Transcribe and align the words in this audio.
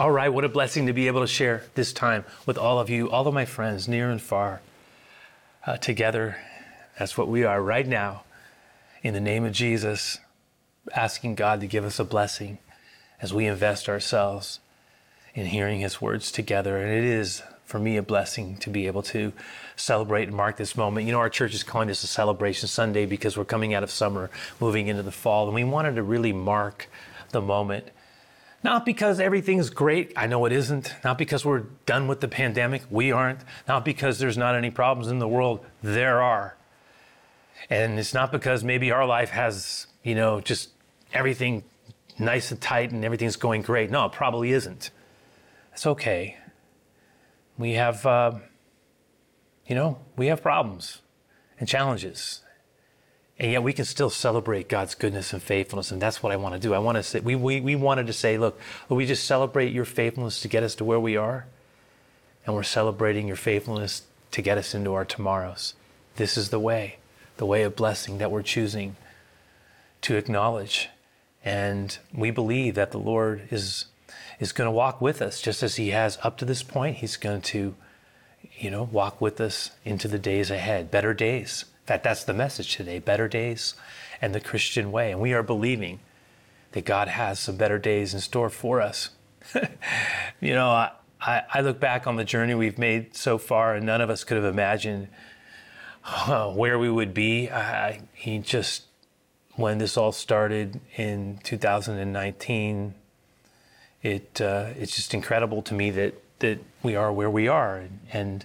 All 0.00 0.10
right, 0.10 0.32
what 0.32 0.46
a 0.46 0.48
blessing 0.48 0.86
to 0.86 0.94
be 0.94 1.08
able 1.08 1.20
to 1.20 1.26
share 1.26 1.62
this 1.74 1.92
time 1.92 2.24
with 2.46 2.56
all 2.56 2.80
of 2.80 2.88
you, 2.88 3.10
all 3.10 3.28
of 3.28 3.34
my 3.34 3.44
friends, 3.44 3.86
near 3.86 4.08
and 4.08 4.18
far, 4.18 4.62
uh, 5.66 5.76
together. 5.76 6.38
That's 6.98 7.18
what 7.18 7.28
we 7.28 7.44
are 7.44 7.60
right 7.60 7.86
now. 7.86 8.22
In 9.02 9.12
the 9.12 9.20
name 9.20 9.44
of 9.44 9.52
Jesus, 9.52 10.16
asking 10.94 11.34
God 11.34 11.60
to 11.60 11.66
give 11.66 11.84
us 11.84 11.98
a 11.98 12.04
blessing 12.04 12.56
as 13.20 13.34
we 13.34 13.44
invest 13.44 13.90
ourselves 13.90 14.60
in 15.34 15.44
hearing 15.44 15.80
His 15.80 16.00
words 16.00 16.32
together. 16.32 16.78
And 16.78 16.90
it 16.90 17.04
is, 17.04 17.42
for 17.66 17.78
me, 17.78 17.98
a 17.98 18.02
blessing 18.02 18.56
to 18.56 18.70
be 18.70 18.86
able 18.86 19.02
to 19.02 19.34
celebrate 19.76 20.28
and 20.28 20.34
mark 20.34 20.56
this 20.56 20.78
moment. 20.78 21.04
You 21.04 21.12
know, 21.12 21.18
our 21.18 21.28
church 21.28 21.52
is 21.52 21.62
calling 21.62 21.88
this 21.88 22.04
a 22.04 22.06
celebration 22.06 22.68
Sunday 22.68 23.04
because 23.04 23.36
we're 23.36 23.44
coming 23.44 23.74
out 23.74 23.82
of 23.82 23.90
summer, 23.90 24.30
moving 24.60 24.86
into 24.86 25.02
the 25.02 25.12
fall, 25.12 25.44
and 25.44 25.54
we 25.54 25.64
wanted 25.64 25.96
to 25.96 26.02
really 26.02 26.32
mark 26.32 26.88
the 27.32 27.42
moment 27.42 27.90
not 28.62 28.84
because 28.84 29.20
everything's 29.20 29.70
great. 29.70 30.12
I 30.16 30.26
know 30.26 30.44
it 30.44 30.52
isn't. 30.52 30.94
Not 31.02 31.16
because 31.16 31.44
we're 31.44 31.64
done 31.86 32.08
with 32.08 32.20
the 32.20 32.28
pandemic. 32.28 32.82
We 32.90 33.10
aren't. 33.10 33.40
Not 33.66 33.84
because 33.84 34.18
there's 34.18 34.36
not 34.36 34.54
any 34.54 34.70
problems 34.70 35.10
in 35.10 35.18
the 35.18 35.28
world. 35.28 35.64
There 35.82 36.20
are. 36.20 36.56
And 37.70 37.98
it's 37.98 38.12
not 38.12 38.32
because 38.32 38.62
maybe 38.62 38.90
our 38.90 39.06
life 39.06 39.30
has, 39.30 39.86
you 40.02 40.14
know, 40.14 40.40
just 40.40 40.70
everything 41.12 41.64
nice 42.18 42.50
and 42.50 42.60
tight 42.60 42.90
and 42.90 43.04
everything's 43.04 43.36
going 43.36 43.62
great. 43.62 43.90
No, 43.90 44.04
it 44.06 44.12
probably 44.12 44.52
isn't. 44.52 44.90
It's 45.72 45.86
okay. 45.86 46.36
We 47.56 47.72
have, 47.72 48.04
uh, 48.04 48.32
you 49.66 49.74
know, 49.74 49.98
we 50.16 50.26
have 50.26 50.42
problems 50.42 51.00
and 51.58 51.68
challenges. 51.68 52.42
And 53.40 53.50
yet 53.50 53.62
we 53.62 53.72
can 53.72 53.86
still 53.86 54.10
celebrate 54.10 54.68
God's 54.68 54.94
goodness 54.94 55.32
and 55.32 55.42
faithfulness. 55.42 55.90
And 55.90 56.00
that's 56.00 56.22
what 56.22 56.30
I 56.30 56.36
want 56.36 56.54
to 56.54 56.60
do. 56.60 56.74
I 56.74 56.78
want 56.78 56.96
to 56.96 57.02
say, 57.02 57.20
we, 57.20 57.34
we, 57.34 57.62
we 57.62 57.74
wanted 57.74 58.06
to 58.08 58.12
say, 58.12 58.36
look, 58.36 58.60
we 58.90 59.06
just 59.06 59.24
celebrate 59.24 59.72
your 59.72 59.86
faithfulness 59.86 60.42
to 60.42 60.48
get 60.48 60.62
us 60.62 60.74
to 60.74 60.84
where 60.84 61.00
we 61.00 61.16
are. 61.16 61.46
And 62.44 62.54
we're 62.54 62.62
celebrating 62.62 63.26
your 63.26 63.36
faithfulness 63.36 64.02
to 64.32 64.42
get 64.42 64.58
us 64.58 64.74
into 64.74 64.92
our 64.92 65.06
tomorrows. 65.06 65.72
This 66.16 66.36
is 66.36 66.50
the 66.50 66.60
way, 66.60 66.98
the 67.38 67.46
way 67.46 67.62
of 67.62 67.76
blessing 67.76 68.18
that 68.18 68.30
we're 68.30 68.42
choosing 68.42 68.96
to 70.02 70.16
acknowledge. 70.16 70.90
And 71.42 71.96
we 72.12 72.30
believe 72.30 72.74
that 72.74 72.90
the 72.90 72.98
Lord 72.98 73.48
is, 73.50 73.86
is 74.38 74.52
going 74.52 74.68
to 74.68 74.72
walk 74.72 75.00
with 75.00 75.22
us 75.22 75.40
just 75.40 75.62
as 75.62 75.76
He 75.76 75.90
has 75.90 76.18
up 76.22 76.36
to 76.38 76.44
this 76.44 76.62
point. 76.62 76.98
He's 76.98 77.16
going 77.16 77.40
to, 77.40 77.74
you 78.58 78.70
know, 78.70 78.82
walk 78.82 79.18
with 79.18 79.40
us 79.40 79.70
into 79.82 80.08
the 80.08 80.18
days 80.18 80.50
ahead, 80.50 80.90
better 80.90 81.14
days 81.14 81.64
fact, 81.90 82.04
that's 82.04 82.22
the 82.22 82.32
message 82.32 82.76
today 82.76 83.00
better 83.00 83.26
days 83.26 83.74
and 84.22 84.32
the 84.32 84.40
Christian 84.40 84.92
way. 84.92 85.10
And 85.10 85.20
we 85.20 85.32
are 85.32 85.42
believing 85.42 85.98
that 86.70 86.84
God 86.84 87.08
has 87.08 87.40
some 87.40 87.56
better 87.56 87.78
days 87.78 88.14
in 88.14 88.20
store 88.20 88.48
for 88.48 88.80
us. 88.80 89.10
you 90.40 90.54
know, 90.54 90.68
I, 90.70 90.92
I, 91.52 91.60
look 91.62 91.80
back 91.80 92.06
on 92.06 92.14
the 92.14 92.24
journey 92.24 92.54
we've 92.54 92.78
made 92.78 93.16
so 93.16 93.38
far, 93.38 93.74
and 93.74 93.84
none 93.84 94.00
of 94.00 94.08
us 94.08 94.22
could 94.22 94.36
have 94.36 94.46
imagined 94.46 95.08
uh, 96.04 96.52
where 96.52 96.78
we 96.78 96.88
would 96.88 97.12
be. 97.12 97.50
I, 97.50 98.02
he 98.12 98.38
just, 98.38 98.84
when 99.56 99.78
this 99.78 99.96
all 99.96 100.12
started 100.12 100.80
in 100.96 101.40
2019, 101.42 102.94
it 104.02 104.40
uh, 104.40 104.68
it's 104.78 104.94
just 104.94 105.12
incredible 105.12 105.60
to 105.62 105.74
me 105.74 105.90
that 105.90 106.14
that 106.38 106.58
we 106.82 106.94
are 106.96 107.12
where 107.12 107.28
we 107.28 107.48
are, 107.48 107.76
and, 107.76 107.98
and 108.12 108.44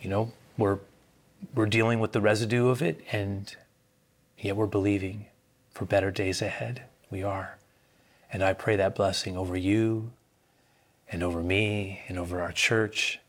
you 0.00 0.08
know 0.08 0.32
we're 0.56 0.78
we're 1.54 1.66
dealing 1.66 2.00
with 2.00 2.12
the 2.12 2.20
residue 2.20 2.68
of 2.68 2.82
it, 2.82 3.00
and 3.12 3.54
yet 4.38 4.56
we're 4.56 4.66
believing 4.66 5.26
for 5.70 5.84
better 5.84 6.10
days 6.10 6.40
ahead. 6.40 6.82
We 7.10 7.22
are. 7.22 7.58
And 8.32 8.42
I 8.42 8.52
pray 8.52 8.76
that 8.76 8.94
blessing 8.94 9.36
over 9.36 9.56
you 9.56 10.10
and 11.10 11.22
over 11.22 11.42
me 11.42 12.02
and 12.08 12.18
over 12.18 12.40
our 12.40 12.52
church. 12.52 13.20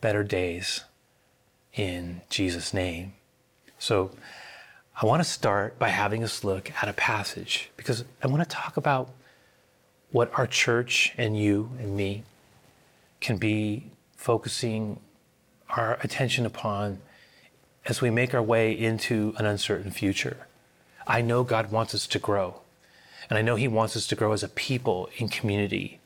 Better 0.00 0.22
days 0.22 0.84
in 1.74 2.22
Jesus' 2.30 2.72
name. 2.72 3.14
So 3.78 4.10
I 5.00 5.06
want 5.06 5.22
to 5.22 5.28
start 5.28 5.78
by 5.78 5.88
having 5.88 6.22
us 6.22 6.44
look 6.44 6.70
at 6.82 6.88
a 6.88 6.92
passage 6.92 7.70
because 7.76 8.04
I 8.22 8.26
want 8.28 8.42
to 8.42 8.48
talk 8.48 8.76
about 8.76 9.10
what 10.12 10.30
our 10.38 10.46
church 10.46 11.12
and 11.18 11.36
you 11.38 11.70
and 11.78 11.96
me 11.96 12.22
can 13.20 13.36
be 13.36 13.90
focusing 14.16 15.00
our 15.70 15.98
attention 16.02 16.46
upon 16.46 17.00
as 17.86 18.00
we 18.00 18.10
make 18.10 18.34
our 18.34 18.42
way 18.42 18.72
into 18.72 19.34
an 19.38 19.46
uncertain 19.46 19.90
future. 19.90 20.46
I 21.06 21.20
know 21.20 21.44
God 21.44 21.70
wants 21.70 21.94
us 21.94 22.06
to 22.08 22.18
grow. 22.18 22.60
And 23.28 23.38
I 23.38 23.42
know 23.42 23.56
He 23.56 23.68
wants 23.68 23.96
us 23.96 24.06
to 24.08 24.16
grow 24.16 24.32
as 24.32 24.42
a 24.42 24.48
people 24.48 25.08
in 25.16 25.28
community. 25.28 26.00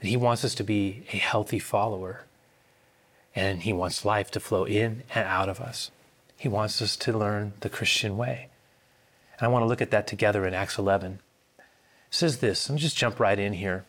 And 0.00 0.08
He 0.08 0.16
wants 0.16 0.44
us 0.44 0.54
to 0.56 0.64
be 0.64 1.04
a 1.12 1.16
healthy 1.16 1.58
follower. 1.58 2.24
And 3.34 3.62
He 3.62 3.72
wants 3.72 4.04
life 4.04 4.30
to 4.32 4.40
flow 4.40 4.64
in 4.64 5.02
and 5.14 5.26
out 5.26 5.48
of 5.48 5.60
us. 5.60 5.90
He 6.36 6.48
wants 6.48 6.80
us 6.80 6.96
to 6.98 7.16
learn 7.16 7.52
the 7.60 7.68
Christian 7.68 8.16
way. 8.16 8.48
And 9.38 9.46
I 9.46 9.48
want 9.48 9.62
to 9.62 9.68
look 9.68 9.82
at 9.82 9.90
that 9.90 10.06
together 10.06 10.46
in 10.46 10.54
Acts 10.54 10.78
11. 10.78 11.20
It 11.58 11.64
says 12.10 12.38
this, 12.38 12.68
let 12.68 12.74
me 12.74 12.80
just 12.80 12.96
jump 12.96 13.20
right 13.20 13.38
in 13.38 13.52
here. 13.54 13.84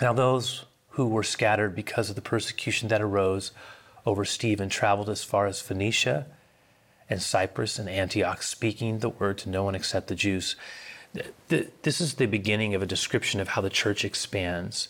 Now, 0.00 0.12
those 0.12 0.64
who 0.90 1.06
were 1.06 1.22
scattered 1.22 1.74
because 1.74 2.10
of 2.10 2.16
the 2.16 2.22
persecution 2.22 2.88
that 2.88 3.00
arose 3.00 3.52
over 4.04 4.24
Stephen 4.24 4.68
traveled 4.68 5.08
as 5.08 5.22
far 5.24 5.46
as 5.46 5.60
Phoenicia 5.60 6.26
and 7.08 7.22
Cyprus 7.22 7.78
and 7.78 7.88
Antioch, 7.88 8.42
speaking 8.42 8.98
the 8.98 9.08
word 9.08 9.38
to 9.38 9.50
no 9.50 9.64
one 9.64 9.74
except 9.74 10.08
the 10.08 10.14
Jews. 10.14 10.56
This 11.48 12.00
is 12.00 12.14
the 12.14 12.26
beginning 12.26 12.74
of 12.74 12.82
a 12.82 12.86
description 12.86 13.40
of 13.40 13.48
how 13.48 13.60
the 13.60 13.70
church 13.70 14.04
expands 14.04 14.88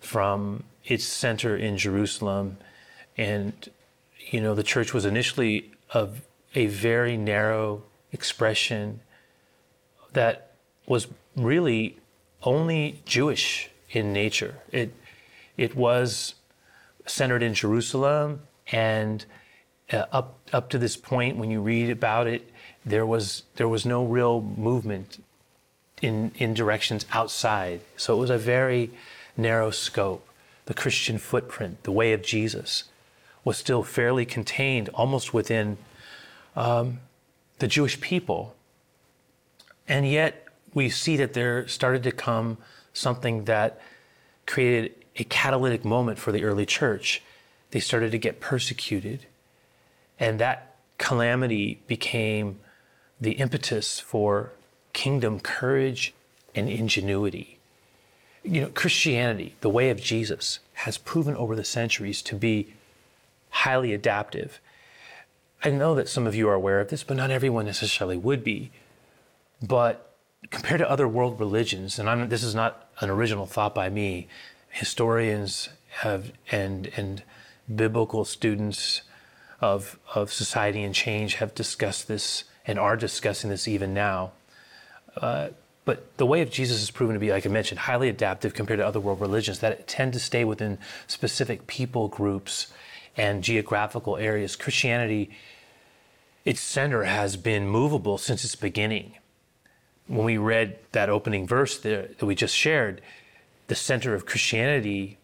from 0.00 0.64
its 0.84 1.04
center 1.04 1.56
in 1.56 1.76
Jerusalem. 1.76 2.58
And, 3.16 3.68
you 4.30 4.40
know, 4.40 4.54
the 4.54 4.62
church 4.62 4.94
was 4.94 5.04
initially 5.04 5.72
of 5.90 6.22
a 6.54 6.66
very 6.66 7.16
narrow 7.16 7.82
expression 8.12 9.00
that 10.12 10.52
was 10.86 11.08
really 11.34 11.98
only 12.42 13.02
Jewish 13.04 13.68
in 13.90 14.12
nature. 14.12 14.54
It, 14.70 14.94
it 15.56 15.74
was 15.74 16.36
centered 17.06 17.42
in 17.42 17.54
Jerusalem, 17.54 18.40
and 18.72 19.24
uh, 19.92 20.04
up 20.12 20.38
up 20.52 20.68
to 20.70 20.78
this 20.78 20.96
point, 20.96 21.36
when 21.36 21.50
you 21.50 21.60
read 21.60 21.90
about 21.90 22.26
it, 22.26 22.50
there 22.84 23.06
was 23.06 23.44
there 23.56 23.68
was 23.68 23.86
no 23.86 24.04
real 24.04 24.40
movement 24.40 25.22
in 26.02 26.32
in 26.36 26.54
directions 26.54 27.06
outside. 27.12 27.80
So 27.96 28.16
it 28.16 28.20
was 28.20 28.30
a 28.30 28.38
very 28.38 28.90
narrow 29.36 29.70
scope. 29.70 30.28
The 30.66 30.74
Christian 30.74 31.18
footprint, 31.18 31.84
the 31.84 31.92
way 31.92 32.12
of 32.12 32.22
Jesus, 32.22 32.84
was 33.44 33.56
still 33.56 33.84
fairly 33.84 34.26
contained, 34.26 34.88
almost 34.90 35.32
within 35.32 35.78
um, 36.56 37.00
the 37.58 37.68
Jewish 37.68 38.00
people, 38.00 38.56
and 39.86 40.08
yet 40.08 40.46
we 40.74 40.90
see 40.90 41.16
that 41.16 41.32
there 41.32 41.68
started 41.68 42.02
to 42.02 42.12
come 42.12 42.58
something 42.92 43.44
that 43.44 43.80
created 44.46 44.94
a 45.16 45.24
catalytic 45.24 45.84
moment 45.84 46.18
for 46.18 46.32
the 46.32 46.44
early 46.44 46.66
church. 46.66 47.22
They 47.70 47.80
started 47.80 48.12
to 48.12 48.18
get 48.18 48.40
persecuted. 48.40 49.26
And 50.18 50.38
that 50.38 50.76
calamity 50.98 51.80
became 51.86 52.60
the 53.20 53.32
impetus 53.32 54.00
for 54.00 54.52
kingdom 54.92 55.40
courage 55.40 56.14
and 56.54 56.68
ingenuity. 56.68 57.58
You 58.42 58.62
know, 58.62 58.68
Christianity, 58.68 59.56
the 59.60 59.68
way 59.68 59.90
of 59.90 60.00
Jesus, 60.00 60.60
has 60.74 60.98
proven 60.98 61.36
over 61.36 61.56
the 61.56 61.64
centuries 61.64 62.22
to 62.22 62.34
be 62.34 62.74
highly 63.50 63.92
adaptive. 63.92 64.60
I 65.64 65.70
know 65.70 65.94
that 65.94 66.08
some 66.08 66.26
of 66.26 66.34
you 66.34 66.48
are 66.48 66.54
aware 66.54 66.80
of 66.80 66.88
this, 66.88 67.02
but 67.02 67.16
not 67.16 67.30
everyone 67.30 67.66
necessarily 67.66 68.16
would 68.16 68.44
be. 68.44 68.70
But 69.62 70.14
compared 70.50 70.78
to 70.78 70.90
other 70.90 71.08
world 71.08 71.40
religions, 71.40 71.98
and 71.98 72.08
I'm, 72.08 72.28
this 72.28 72.42
is 72.42 72.54
not 72.54 72.88
an 73.00 73.10
original 73.10 73.46
thought 73.46 73.74
by 73.74 73.88
me, 73.88 74.28
historians 74.76 75.70
have 76.02 76.32
and 76.50 76.90
and 76.96 77.22
biblical 77.74 78.24
students 78.24 79.02
of 79.60 79.98
of 80.14 80.32
society 80.32 80.82
and 80.82 80.94
change 80.94 81.36
have 81.36 81.54
discussed 81.54 82.08
this 82.08 82.44
and 82.66 82.78
are 82.78 82.96
discussing 82.96 83.48
this 83.50 83.66
even 83.66 83.94
now. 83.94 84.32
Uh, 85.16 85.48
but 85.86 86.16
the 86.18 86.26
way 86.26 86.42
of 86.42 86.50
Jesus 86.50 86.80
has 86.80 86.90
proven 86.90 87.14
to 87.14 87.20
be, 87.20 87.30
like 87.30 87.46
I 87.46 87.48
mentioned, 87.48 87.78
highly 87.80 88.08
adaptive 88.08 88.52
compared 88.54 88.80
to 88.80 88.86
other 88.86 89.00
world 89.00 89.20
religions 89.20 89.60
that 89.60 89.86
tend 89.86 90.12
to 90.14 90.20
stay 90.20 90.44
within 90.44 90.78
specific 91.06 91.66
people 91.66 92.08
groups 92.08 92.66
and 93.16 93.42
geographical 93.42 94.16
areas. 94.16 94.56
Christianity, 94.56 95.30
its 96.44 96.60
center 96.60 97.04
has 97.04 97.36
been 97.36 97.66
movable 97.68 98.18
since 98.18 98.44
its 98.44 98.56
beginning. 98.56 99.14
When 100.08 100.24
we 100.24 100.38
read 100.38 100.78
that 100.92 101.08
opening 101.08 101.46
verse 101.46 101.78
that 101.78 102.20
we 102.20 102.34
just 102.34 102.54
shared, 102.54 103.00
the 103.66 103.74
center 103.74 104.14
of 104.14 104.26
Christianity, 104.26 105.18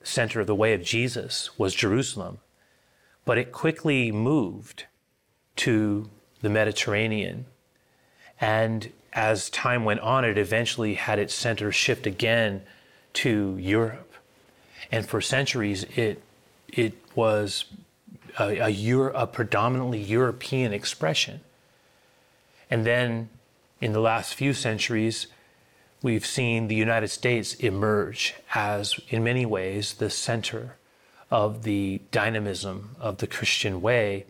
the 0.00 0.06
center 0.06 0.40
of 0.40 0.46
the 0.46 0.54
way 0.54 0.72
of 0.72 0.82
Jesus, 0.82 1.58
was 1.58 1.74
Jerusalem. 1.74 2.38
But 3.24 3.38
it 3.38 3.52
quickly 3.52 4.10
moved 4.10 4.84
to 5.56 6.08
the 6.40 6.48
Mediterranean. 6.48 7.46
And 8.40 8.92
as 9.12 9.50
time 9.50 9.84
went 9.84 10.00
on, 10.00 10.24
it 10.24 10.38
eventually 10.38 10.94
had 10.94 11.18
its 11.18 11.34
center 11.34 11.70
shift 11.72 12.06
again 12.06 12.62
to 13.12 13.56
Europe. 13.58 14.12
And 14.90 15.06
for 15.06 15.20
centuries, 15.20 15.84
it, 15.96 16.22
it 16.68 16.94
was 17.14 17.64
a, 18.38 18.58
a, 18.58 18.68
Euro, 18.68 19.12
a 19.14 19.26
predominantly 19.26 20.00
European 20.00 20.72
expression. 20.72 21.40
And 22.70 22.86
then 22.86 23.28
in 23.80 23.92
the 23.92 24.00
last 24.00 24.34
few 24.34 24.54
centuries, 24.54 25.26
we've 26.02 26.26
seen 26.26 26.68
the 26.68 26.74
United 26.74 27.08
States 27.08 27.54
emerge 27.54 28.34
as, 28.54 28.98
in 29.08 29.22
many 29.24 29.44
ways, 29.46 29.94
the 29.94 30.10
center 30.10 30.76
of 31.30 31.62
the 31.62 32.00
dynamism 32.10 32.96
of 32.98 33.18
the 33.18 33.26
Christian 33.26 33.80
way. 33.80 34.26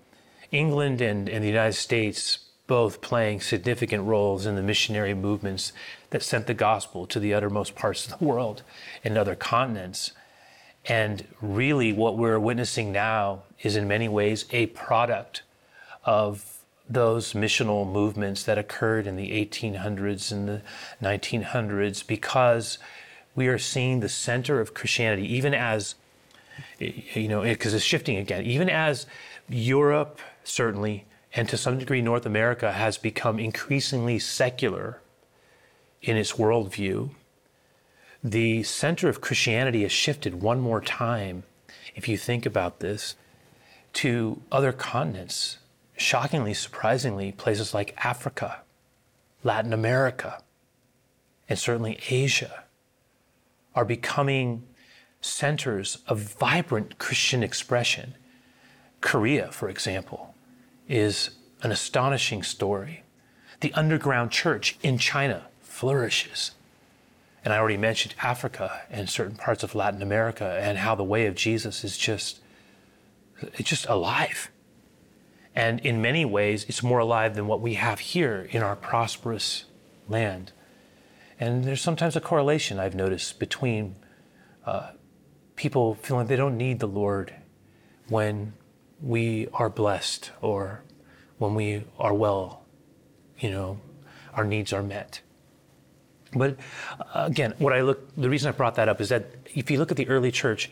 England 0.53 1.01
and, 1.01 1.29
and 1.29 1.43
the 1.43 1.49
United 1.49 1.75
States 1.75 2.41
both 2.67 3.01
playing 3.01 3.41
significant 3.41 4.05
roles 4.05 4.47
in 4.47 4.55
the 4.55 4.63
missionary 4.63 5.15
movements 5.15 5.73
that 6.11 6.23
sent 6.23 6.47
the 6.47 6.55
gospel 6.55 7.07
to 7.07 7.19
the 7.19 7.35
uttermost 7.35 7.75
parts 7.75 8.07
of 8.07 8.19
the 8.19 8.25
world 8.25 8.63
and 9.03 9.19
other 9.19 9.35
continents. 9.35 10.13
And 10.87 11.27
really, 11.41 11.93
what 11.93 12.17
we're 12.17 12.39
witnessing 12.39 12.93
now 12.93 13.43
is 13.63 13.77
in 13.77 13.89
many 13.89 14.09
ways 14.09 14.45
a 14.51 14.67
product 14.67 15.43
of 16.05 16.60
those 16.91 17.35
missional 17.35 17.91
movements 17.91 18.43
that 18.43 18.59
occurred 18.59 19.07
in 19.07 19.15
the 19.15 19.31
1800s 19.31 20.33
and 20.33 20.49
the 20.49 20.63
1900s 21.01 22.05
because 22.05 22.79
we 23.37 23.47
are 23.47 23.59
seeing 23.59 24.01
the 24.01 24.09
center 24.09 24.61
of 24.61 24.75
Christianity, 24.75 25.33
even 25.33 25.55
as, 25.55 25.95
you 26.79 27.29
know, 27.29 27.43
because 27.43 27.73
it's 27.75 27.85
shifting 27.85 28.17
again, 28.17 28.45
even 28.45 28.69
as 28.69 29.07
Europe, 29.49 30.19
certainly, 30.43 31.07
and 31.33 31.49
to 31.49 31.57
some 31.57 31.79
degree 31.79 32.03
North 32.03 32.27
America 32.27 32.73
has 32.73 32.99
become 32.99 33.39
increasingly 33.39 34.19
secular 34.19 35.01
in 36.03 36.17
its 36.17 36.33
worldview, 36.33 37.11
the 38.23 38.65
center 38.65 39.09
of 39.09 39.21
Christianity 39.21 39.83
has 39.83 39.93
shifted 39.93 40.43
one 40.43 40.59
more 40.59 40.81
time, 40.81 41.45
if 41.95 42.09
you 42.09 42.19
think 42.19 42.45
about 42.45 42.81
this, 42.81 43.15
to 43.93 44.43
other 44.51 44.73
continents 44.73 45.59
shockingly, 46.01 46.55
surprisingly, 46.55 47.31
places 47.31 47.75
like 47.75 47.95
Africa, 48.05 48.61
Latin 49.45 49.73
America, 49.73 50.43
and 51.49 51.59
certainly 51.59 52.01
Asia 52.09 52.65
are 53.75 53.85
becoming 53.85 54.65
centers 55.21 55.99
of 56.07 56.19
vibrant 56.19 56.99
Christian 56.99 57.43
expression. 57.43 58.15
Korea, 59.01 59.51
for 59.53 59.69
example, 59.69 60.35
is 60.89 61.31
an 61.63 61.71
astonishing 61.71 62.43
story. 62.43 63.03
The 63.61 63.73
underground 63.75 64.31
church 64.31 64.79
in 64.83 64.97
China 64.97 65.47
flourishes. 65.61 66.53
And 67.45 67.53
I 67.53 67.59
already 67.59 67.77
mentioned 67.77 68.15
Africa 68.23 68.83
and 68.91 69.09
certain 69.09 69.37
parts 69.37 69.63
of 69.63 69.75
Latin 69.75 70.03
America 70.03 70.59
and 70.63 70.79
how 70.79 70.95
the 70.95 71.05
way 71.05 71.27
of 71.27 71.35
Jesus 71.35 71.85
is 71.85 71.99
just 71.99 72.41
it's 73.41 73.69
just 73.69 73.87
alive. 73.87 74.51
And 75.55 75.81
in 75.81 76.01
many 76.01 76.25
ways, 76.25 76.65
it's 76.69 76.83
more 76.83 77.01
alive 77.01 77.35
than 77.35 77.47
what 77.47 77.61
we 77.61 77.75
have 77.75 77.99
here 78.01 78.49
in 78.51 78.63
our 78.63 78.77
prosperous 78.77 79.65
land. 80.09 80.53
And 81.39 81.65
there's 81.65 81.81
sometimes 81.81 82.17
a 82.17 82.21
correlation 82.21 82.79
I've 82.79 82.95
noticed 82.95 83.39
between 83.39 83.97
uh, 84.65 84.91
people 85.57 85.95
feeling 85.95 86.27
they 86.27 86.37
don't 86.37 86.57
need 86.57 86.79
the 86.79 86.87
Lord 86.87 87.35
when 88.09 88.53
we 89.01 89.49
are 89.53 89.71
blessed 89.71 90.31
or 90.41 90.83
when 91.39 91.55
we 91.55 91.85
are 91.99 92.15
well, 92.15 92.65
you 93.39 93.51
know, 93.51 93.81
our 94.35 94.45
needs 94.45 94.73
are 94.73 94.83
met. 94.83 95.21
But 96.33 96.59
uh, 97.01 97.25
again, 97.27 97.55
what 97.59 97.73
I 97.73 97.81
look, 97.81 98.15
the 98.17 98.31
reason 98.31 98.49
I 98.49 98.53
brought 98.53 98.77
that 98.77 98.89
up 98.89 99.01
is 99.01 99.09
that 99.09 99.27
if 99.55 99.71
you 99.71 99.79
look 99.79 99.91
at 99.91 99.97
the 99.97 100.09
early 100.09 100.31
church, 100.31 100.71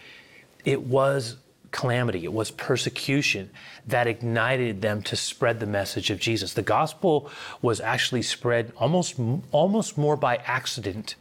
it 0.65 0.83
was 0.83 1.37
calamity, 1.71 2.25
it 2.25 2.33
was 2.33 2.51
persecution 2.51 3.51
that 3.87 4.07
ignited 4.07 4.81
them 4.81 5.03
to 5.03 5.17
spread 5.17 5.61
the 5.61 5.67
message 5.67 6.11
of 6.11 6.19
Jesus. 6.19 6.55
The 6.55 6.63
gospel 6.63 7.31
was 7.61 7.81
actually 7.81 8.23
spread 8.23 8.73
almost 8.77 9.19
almost 9.53 9.99
more 9.99 10.17
by 10.17 10.37
accident, 10.37 11.15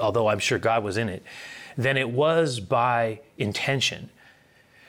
although 0.00 0.28
I'm 0.28 0.38
sure 0.38 0.58
God 0.58 0.84
was 0.84 0.96
in 0.96 1.08
it, 1.08 1.22
than 1.76 1.96
it 1.96 2.10
was 2.10 2.60
by 2.60 3.20
intention. 3.36 4.10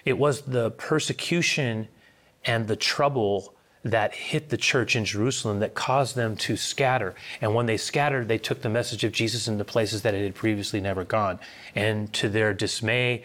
It 0.05 0.17
was 0.17 0.41
the 0.41 0.71
persecution 0.71 1.87
and 2.45 2.67
the 2.67 2.75
trouble 2.75 3.53
that 3.83 4.13
hit 4.13 4.49
the 4.49 4.57
church 4.57 4.95
in 4.95 5.05
Jerusalem 5.05 5.59
that 5.59 5.73
caused 5.73 6.15
them 6.15 6.35
to 6.35 6.57
scatter. 6.57 7.15
And 7.41 7.55
when 7.55 7.65
they 7.65 7.77
scattered, 7.77 8.27
they 8.27 8.37
took 8.37 8.61
the 8.61 8.69
message 8.69 9.03
of 9.03 9.11
Jesus 9.11 9.47
into 9.47 9.63
places 9.63 10.01
that 10.01 10.13
it 10.13 10.23
had 10.23 10.35
previously 10.35 10.81
never 10.81 11.05
gone. 11.05 11.39
And 11.75 12.11
to 12.13 12.27
their 12.27 12.53
dismay 12.53 13.23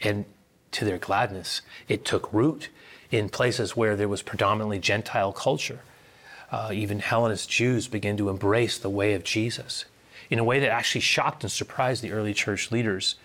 and 0.00 0.26
to 0.72 0.84
their 0.84 0.98
gladness. 0.98 1.62
It 1.88 2.04
took 2.04 2.32
root 2.32 2.68
in 3.10 3.28
places 3.28 3.76
where 3.76 3.96
there 3.96 4.08
was 4.08 4.22
predominantly 4.22 4.78
Gentile 4.78 5.32
culture. 5.32 5.80
Uh, 6.50 6.70
even 6.72 7.00
Hellenist 7.00 7.48
Jews 7.48 7.88
began 7.88 8.16
to 8.16 8.28
embrace 8.28 8.78
the 8.78 8.90
way 8.90 9.14
of 9.14 9.24
Jesus 9.24 9.84
in 10.30 10.38
a 10.38 10.44
way 10.44 10.60
that 10.60 10.70
actually 10.70 11.00
shocked 11.00 11.42
and 11.42 11.50
surprised 11.50 12.02
the 12.02 12.12
early 12.12 12.34
church 12.34 12.70
leaders. 12.70 13.16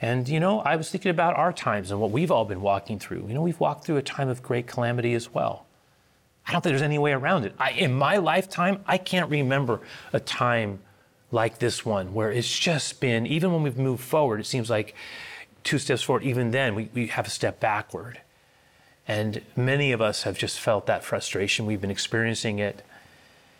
And, 0.00 0.28
you 0.28 0.38
know, 0.38 0.60
I 0.60 0.76
was 0.76 0.90
thinking 0.90 1.10
about 1.10 1.36
our 1.36 1.52
times 1.52 1.90
and 1.90 2.00
what 2.00 2.10
we've 2.10 2.30
all 2.30 2.44
been 2.44 2.60
walking 2.60 2.98
through. 2.98 3.24
You 3.26 3.34
know, 3.34 3.42
we've 3.42 3.58
walked 3.58 3.84
through 3.84 3.96
a 3.96 4.02
time 4.02 4.28
of 4.28 4.42
great 4.42 4.66
calamity 4.66 5.14
as 5.14 5.34
well. 5.34 5.66
I 6.46 6.52
don't 6.52 6.62
think 6.62 6.72
there's 6.72 6.82
any 6.82 6.98
way 6.98 7.12
around 7.12 7.44
it. 7.44 7.54
I, 7.58 7.72
in 7.72 7.92
my 7.92 8.16
lifetime, 8.16 8.82
I 8.86 8.98
can't 8.98 9.30
remember 9.30 9.80
a 10.12 10.20
time 10.20 10.80
like 11.30 11.58
this 11.58 11.84
one 11.84 12.14
where 12.14 12.32
it's 12.32 12.58
just 12.58 13.00
been, 13.00 13.26
even 13.26 13.52
when 13.52 13.62
we've 13.62 13.76
moved 13.76 14.02
forward, 14.02 14.40
it 14.40 14.46
seems 14.46 14.70
like 14.70 14.94
two 15.68 15.78
steps 15.78 16.02
forward, 16.02 16.22
even 16.22 16.50
then 16.50 16.74
we, 16.74 16.88
we 16.94 17.08
have 17.08 17.26
a 17.26 17.30
step 17.30 17.60
backward. 17.60 18.22
And 19.06 19.42
many 19.54 19.92
of 19.92 20.00
us 20.00 20.22
have 20.22 20.38
just 20.38 20.58
felt 20.58 20.86
that 20.86 21.04
frustration. 21.04 21.66
We've 21.66 21.80
been 21.80 21.90
experiencing 21.90 22.58
it. 22.58 22.82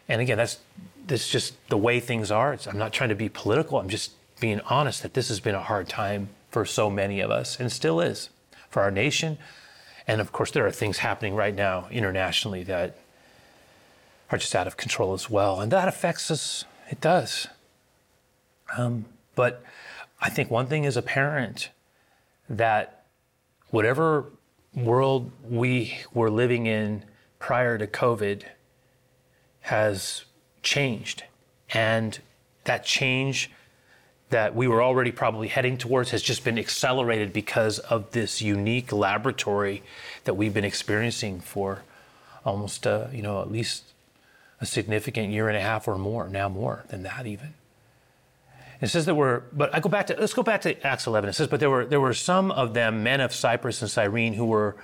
And 0.09 0.23
again, 0.23 0.39
that's, 0.39 0.59
that's 1.07 1.29
just 1.29 1.55
the 1.69 1.77
way 1.77 2.01
things 2.01 2.31
are. 2.31 2.55
It's, 2.55 2.67
I'm 2.67 2.79
not 2.79 2.95
trying 2.95 3.11
to 3.11 3.15
be 3.15 3.29
political. 3.29 3.79
I'm 3.79 3.91
just 3.91 4.13
being 4.41 4.61
honest 4.61 5.03
that 5.03 5.13
this 5.13 5.29
has 5.29 5.39
been 5.39 5.55
a 5.55 5.63
hard 5.63 5.87
time 5.87 6.31
for 6.51 6.65
so 6.65 6.89
many 6.89 7.21
of 7.21 7.31
us 7.31 7.61
and 7.61 7.71
still 7.71 8.01
is 8.01 8.31
for 8.71 8.81
our 8.83 8.91
nation. 8.91 9.37
And 10.07 10.23
of 10.23 10.33
course, 10.33 10.51
there 10.51 10.67
are 10.67 10.71
things 10.71 10.99
happening 10.99 11.35
right 11.35 11.55
now 11.55 11.89
internationally 11.91 12.63
that 12.65 12.97
are 14.31 14.39
just 14.39 14.55
out 14.55 14.67
of 14.67 14.79
control 14.79 15.13
as 15.13 15.29
well. 15.29 15.61
And 15.61 15.71
that 15.73 15.89
affects 15.89 16.31
us. 16.31 16.65
It 16.91 17.03
does. 17.03 17.49
Um, 18.79 19.05
but 19.35 19.63
I 20.23 20.31
think 20.31 20.51
one 20.51 20.69
thing 20.69 20.85
is 20.85 20.97
apparent 20.97 21.69
that 22.49 23.05
whatever 23.71 24.27
world 24.75 25.31
we 25.49 25.99
were 26.13 26.31
living 26.31 26.67
in 26.67 27.05
prior 27.39 27.79
to 27.79 27.87
COVID 27.87 28.45
has 29.61 30.25
changed. 30.63 31.25
And 31.73 32.19
that 32.65 32.85
change 32.85 33.51
that 34.31 34.55
we 34.55 34.69
were 34.69 34.83
already 34.83 35.11
probably 35.11 35.49
heading 35.49 35.79
towards 35.79 36.11
has 36.11 36.23
just 36.23 36.45
been 36.45 36.59
accelerated 36.59 37.33
because 37.33 37.79
of 37.79 38.11
this 38.13 38.43
unique 38.43 38.93
laboratory 38.93 39.83
that 40.25 40.35
we've 40.35 40.53
been 40.53 40.65
experiencing 40.65 41.41
for 41.41 41.83
almost, 42.45 42.87
uh, 42.87 43.07
you 43.13 43.23
know, 43.23 43.41
at 43.41 43.51
least 43.51 43.85
a 44.61 44.67
significant 44.67 45.31
year 45.33 45.49
and 45.49 45.57
a 45.57 45.61
half 45.61 45.89
or 45.89 45.97
more, 45.97 46.29
now 46.29 46.49
more 46.49 46.85
than 46.89 47.03
that 47.05 47.27
even. 47.27 47.55
It 48.81 48.89
says 48.89 49.07
there 49.07 49.15
were, 49.15 49.45
but 49.53 49.75
I 49.75 49.81
go 49.81 49.89
back 49.89 50.07
to, 50.07 50.17
let's 50.19 50.35
go 50.35 50.43
back 50.43 50.61
to 50.63 50.87
Acts 50.87 51.07
11. 51.07 51.31
It 51.31 51.33
says, 51.33 51.49
but 51.49 51.59
there 51.59 51.71
were, 51.71 51.85
there 51.85 52.01
were 52.01 52.15
some 52.15 52.51
of 52.53 52.75
them, 52.75 53.03
men 53.03 53.21
of 53.21 53.35
Cyprus 53.35 53.83
and 53.83 53.91
Cyrene, 53.91 54.35
who 54.35 54.45
were 54.45 54.77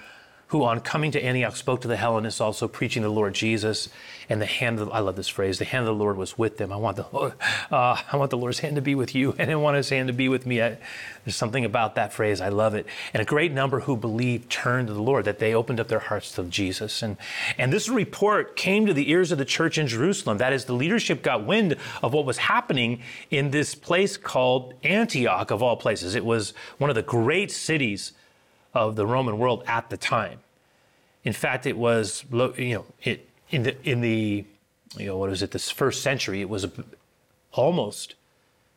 who 0.54 0.62
on 0.62 0.78
coming 0.78 1.11
to 1.11 1.20
Antioch 1.20 1.56
spoke 1.56 1.80
to 1.80 1.88
the 1.88 1.96
Hellenists 1.96 2.40
also 2.40 2.68
preaching 2.68 3.02
the 3.02 3.08
Lord 3.08 3.34
Jesus 3.34 3.88
and 4.28 4.40
the 4.40 4.46
hand 4.46 4.78
of 4.78 4.87
the, 4.87 4.92
I 4.92 5.00
love 5.00 5.16
this 5.16 5.26
phrase 5.26 5.58
the 5.58 5.64
hand 5.64 5.80
of 5.80 5.87
the 5.87 6.00
Lord 6.00 6.16
was 6.16 6.38
with 6.38 6.58
them. 6.58 6.73
I 6.73 6.76
want 6.76 6.96
the 6.96 7.06
Lord 7.11 7.32
uh, 7.73 8.00
I 8.12 8.16
want 8.16 8.30
the 8.30 8.37
Lord's 8.37 8.61
hand 8.61 8.76
to 8.76 8.80
be 8.80 8.94
with 8.94 9.16
you. 9.16 9.34
And 9.37 9.50
I 9.50 9.56
want 9.56 9.76
his 9.76 9.88
hand 9.88 10.06
to 10.06 10.12
be 10.12 10.28
with 10.28 10.46
me. 10.46 10.62
I, 10.62 10.78
there's 11.25 11.34
something 11.34 11.64
about 11.64 11.96
that 11.96 12.12
phrase. 12.12 12.40
I 12.40 12.50
love 12.50 12.76
it. 12.76 12.87
And 13.12 13.20
a 13.20 13.25
great 13.25 13.50
number 13.50 13.80
who 13.80 13.96
believed 13.96 14.49
turned 14.49 14.87
to 14.87 14.94
the 14.94 15.02
Lord 15.02 15.25
that 15.25 15.40
they 15.40 15.56
opened 15.56 15.80
up 15.80 15.88
their 15.88 15.99
hearts 15.99 16.30
to 16.37 16.44
Jesus. 16.44 17.02
And 17.02 17.16
and 17.58 17.73
this 17.73 17.88
report 17.88 18.54
came 18.54 18.87
to 18.87 18.94
the 18.94 19.11
ears 19.11 19.32
of 19.32 19.38
the 19.38 19.44
church 19.44 19.76
in 19.76 19.88
Jerusalem. 19.88 20.38
That 20.38 20.52
is 20.52 20.66
the 20.66 20.73
leadership 20.73 21.25
got 21.25 21.44
wind 21.44 21.75
of 22.00 22.12
what 22.12 22.26
was 22.26 22.38
happening 22.38 23.02
in 23.28 23.50
this 23.50 23.75
place 23.75 24.16
called 24.16 24.75
Antioch 24.84 25.50
of 25.50 25.64
all 25.64 25.76
places. 25.76 26.14
It 26.14 26.25
was 26.25 26.54
one 26.78 26.90
of 26.90 26.94
the 26.94 27.02
great 27.02 27.50
cities 27.50 28.12
of 28.73 28.94
the 28.94 29.04
Roman 29.04 29.37
world 29.38 29.64
at 29.66 29.90
the 29.90 29.96
time. 29.96 30.44
In 31.25 31.33
fact, 31.33 31.66
it 31.66 31.76
was 31.76 32.25
you 32.31 32.75
know 32.75 32.85
it 33.02 33.28
in 33.50 33.62
the 33.64 33.88
in 33.88 34.00
the 34.00 34.45
you 34.97 35.07
know 35.07 35.16
what 35.16 35.31
was 35.31 35.43
it 35.43 35.50
this 35.50 35.71
first 35.71 36.02
century 36.02 36.40
it 36.40 36.49
was 36.49 36.66
almost 37.52 38.14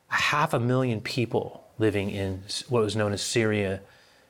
half 0.08 0.54
a 0.54 0.60
million 0.60 1.02
people 1.02 1.66
living 1.80 2.10
in 2.10 2.44
what 2.70 2.84
was 2.84 2.96
known 2.96 3.14
as 3.14 3.22
Syria, 3.22 3.82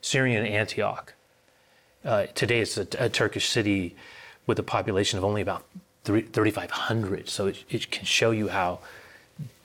Syrian 0.01 0.45
Antioch. 0.45 1.13
Uh, 2.03 2.25
today 2.35 2.59
it's 2.59 2.77
a, 2.77 2.87
a, 2.99 3.09
Turkish 3.09 3.49
city 3.49 3.95
with 4.45 4.57
a 4.59 4.63
population 4.63 5.17
of 5.17 5.25
only 5.25 5.41
about 5.41 5.65
3,500. 6.03 7.29
So 7.29 7.47
it, 7.47 7.63
it 7.69 7.91
can 7.91 8.05
show 8.05 8.31
you 8.31 8.49
how 8.49 8.79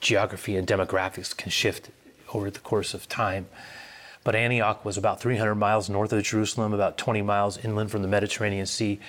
geography 0.01 0.55
and 0.57 0.67
demographics 0.67 1.35
can 1.35 1.51
shift 1.51 1.89
over 2.33 2.49
the 2.49 2.59
course 2.59 2.93
of 2.93 3.07
time. 3.07 3.47
But 4.23 4.35
Antioch 4.35 4.85
was 4.85 4.97
about 4.97 5.19
300 5.19 5.55
miles 5.55 5.89
north 5.89 6.13
of 6.13 6.23
Jerusalem, 6.23 6.73
about 6.73 6.97
20 6.97 7.21
miles 7.21 7.57
inland 7.57 7.91
from 7.91 8.01
the 8.01 8.07
Mediterranean 8.07 8.65
Sea. 8.65 8.99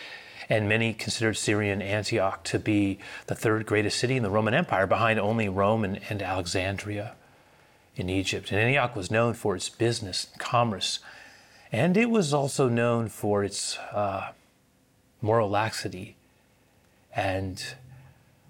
And 0.49 0.69
many 0.69 0.93
considered 0.93 1.35
Syrian 1.35 1.81
Antioch 1.81 2.43
to 2.45 2.59
be 2.59 2.99
the 3.27 3.35
third 3.35 3.65
greatest 3.65 3.99
city 3.99 4.17
in 4.17 4.23
the 4.23 4.31
Roman 4.31 4.53
Empire, 4.53 4.87
behind 4.87 5.19
only 5.19 5.49
Rome 5.49 5.85
and, 5.85 6.01
and 6.11 6.21
Alexandria 6.21 7.15
in 7.97 8.11
Egypt. 8.11 8.51
And 8.51 8.61
Antioch 8.61 8.95
was 8.95 9.11
known 9.11 9.35
for 9.35 9.57
its 9.57 9.69
business 9.69 10.27
and 10.33 10.41
commerce. 10.41 10.99
And 11.73 11.97
it 11.97 12.11
was 12.11 12.35
also 12.35 12.69
known 12.69 13.09
for 13.09 13.43
its 13.43 13.79
uh, 13.79 14.33
moral 15.23 15.49
laxity 15.49 16.17
and 17.15 17.63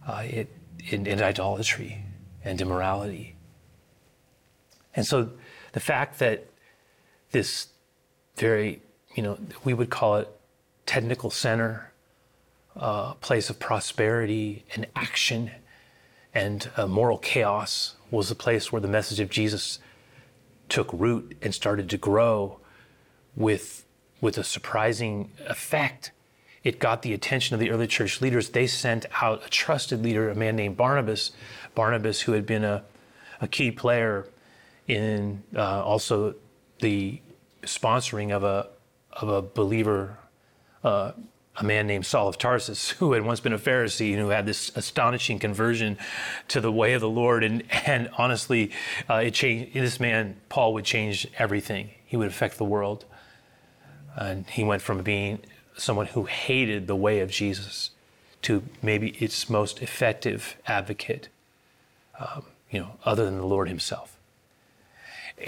uh, 0.06 0.24
it, 0.24 0.48
in, 0.90 1.06
in 1.06 1.22
idolatry 1.22 2.02
and 2.44 2.60
immorality. 2.60 3.36
And 4.96 5.06
so 5.06 5.30
the 5.72 5.80
fact 5.80 6.18
that 6.18 6.46
this 7.34 7.66
very, 8.36 8.80
you 9.14 9.22
know, 9.22 9.36
we 9.64 9.74
would 9.74 9.90
call 9.90 10.16
it 10.16 10.28
technical 10.86 11.30
center, 11.30 11.92
uh, 12.76 13.14
place 13.14 13.50
of 13.50 13.58
prosperity 13.58 14.64
and 14.74 14.86
action 14.94 15.50
and 16.32 16.70
uh, 16.76 16.86
moral 16.86 17.18
chaos 17.18 17.96
was 18.10 18.28
the 18.28 18.34
place 18.36 18.70
where 18.70 18.80
the 18.80 18.88
message 18.88 19.18
of 19.18 19.30
Jesus 19.30 19.80
took 20.68 20.88
root 20.92 21.36
and 21.42 21.52
started 21.52 21.90
to 21.90 21.96
grow 21.96 22.60
with, 23.34 23.84
with 24.20 24.38
a 24.38 24.44
surprising 24.44 25.32
effect. 25.46 26.12
It 26.62 26.78
got 26.78 27.02
the 27.02 27.12
attention 27.12 27.54
of 27.54 27.60
the 27.60 27.70
early 27.70 27.88
church 27.88 28.20
leaders. 28.20 28.50
They 28.50 28.68
sent 28.68 29.06
out 29.20 29.44
a 29.44 29.50
trusted 29.50 30.02
leader, 30.02 30.30
a 30.30 30.36
man 30.36 30.54
named 30.54 30.76
Barnabas, 30.76 31.32
Barnabas, 31.74 32.22
who 32.22 32.32
had 32.32 32.46
been 32.46 32.64
a, 32.64 32.84
a 33.40 33.48
key 33.48 33.72
player 33.72 34.26
in 34.86 35.42
uh, 35.56 35.84
also 35.84 36.36
the 36.80 37.20
sponsoring 37.66 38.34
of 38.34 38.44
a 38.44 38.68
of 39.12 39.28
a 39.28 39.42
believer, 39.42 40.18
uh, 40.82 41.12
a 41.56 41.64
man 41.64 41.86
named 41.86 42.04
Saul 42.04 42.28
of 42.28 42.36
Tarsus, 42.36 42.90
who 42.98 43.12
had 43.12 43.24
once 43.24 43.40
been 43.40 43.52
a 43.52 43.58
Pharisee 43.58 44.10
and 44.12 44.20
who 44.20 44.30
had 44.30 44.46
this 44.46 44.72
astonishing 44.76 45.38
conversion 45.38 45.98
to 46.48 46.60
the 46.60 46.72
way 46.72 46.94
of 46.94 47.00
the 47.00 47.08
Lord. 47.08 47.44
And 47.44 47.62
and 47.86 48.10
honestly, 48.18 48.70
uh, 49.08 49.16
it 49.16 49.34
changed. 49.34 49.74
This 49.74 50.00
man 50.00 50.36
Paul 50.48 50.74
would 50.74 50.84
change 50.84 51.26
everything. 51.38 51.90
He 52.06 52.16
would 52.16 52.28
affect 52.28 52.58
the 52.58 52.64
world. 52.64 53.04
And 54.16 54.48
he 54.48 54.62
went 54.62 54.80
from 54.80 55.02
being 55.02 55.40
someone 55.76 56.06
who 56.06 56.24
hated 56.24 56.86
the 56.86 56.94
way 56.94 57.20
of 57.20 57.30
Jesus 57.30 57.90
to 58.42 58.62
maybe 58.82 59.10
its 59.18 59.48
most 59.48 59.82
effective 59.82 60.56
advocate, 60.66 61.28
um, 62.20 62.44
you 62.70 62.78
know, 62.78 62.92
other 63.04 63.24
than 63.24 63.38
the 63.38 63.46
Lord 63.46 63.68
Himself. 63.68 64.13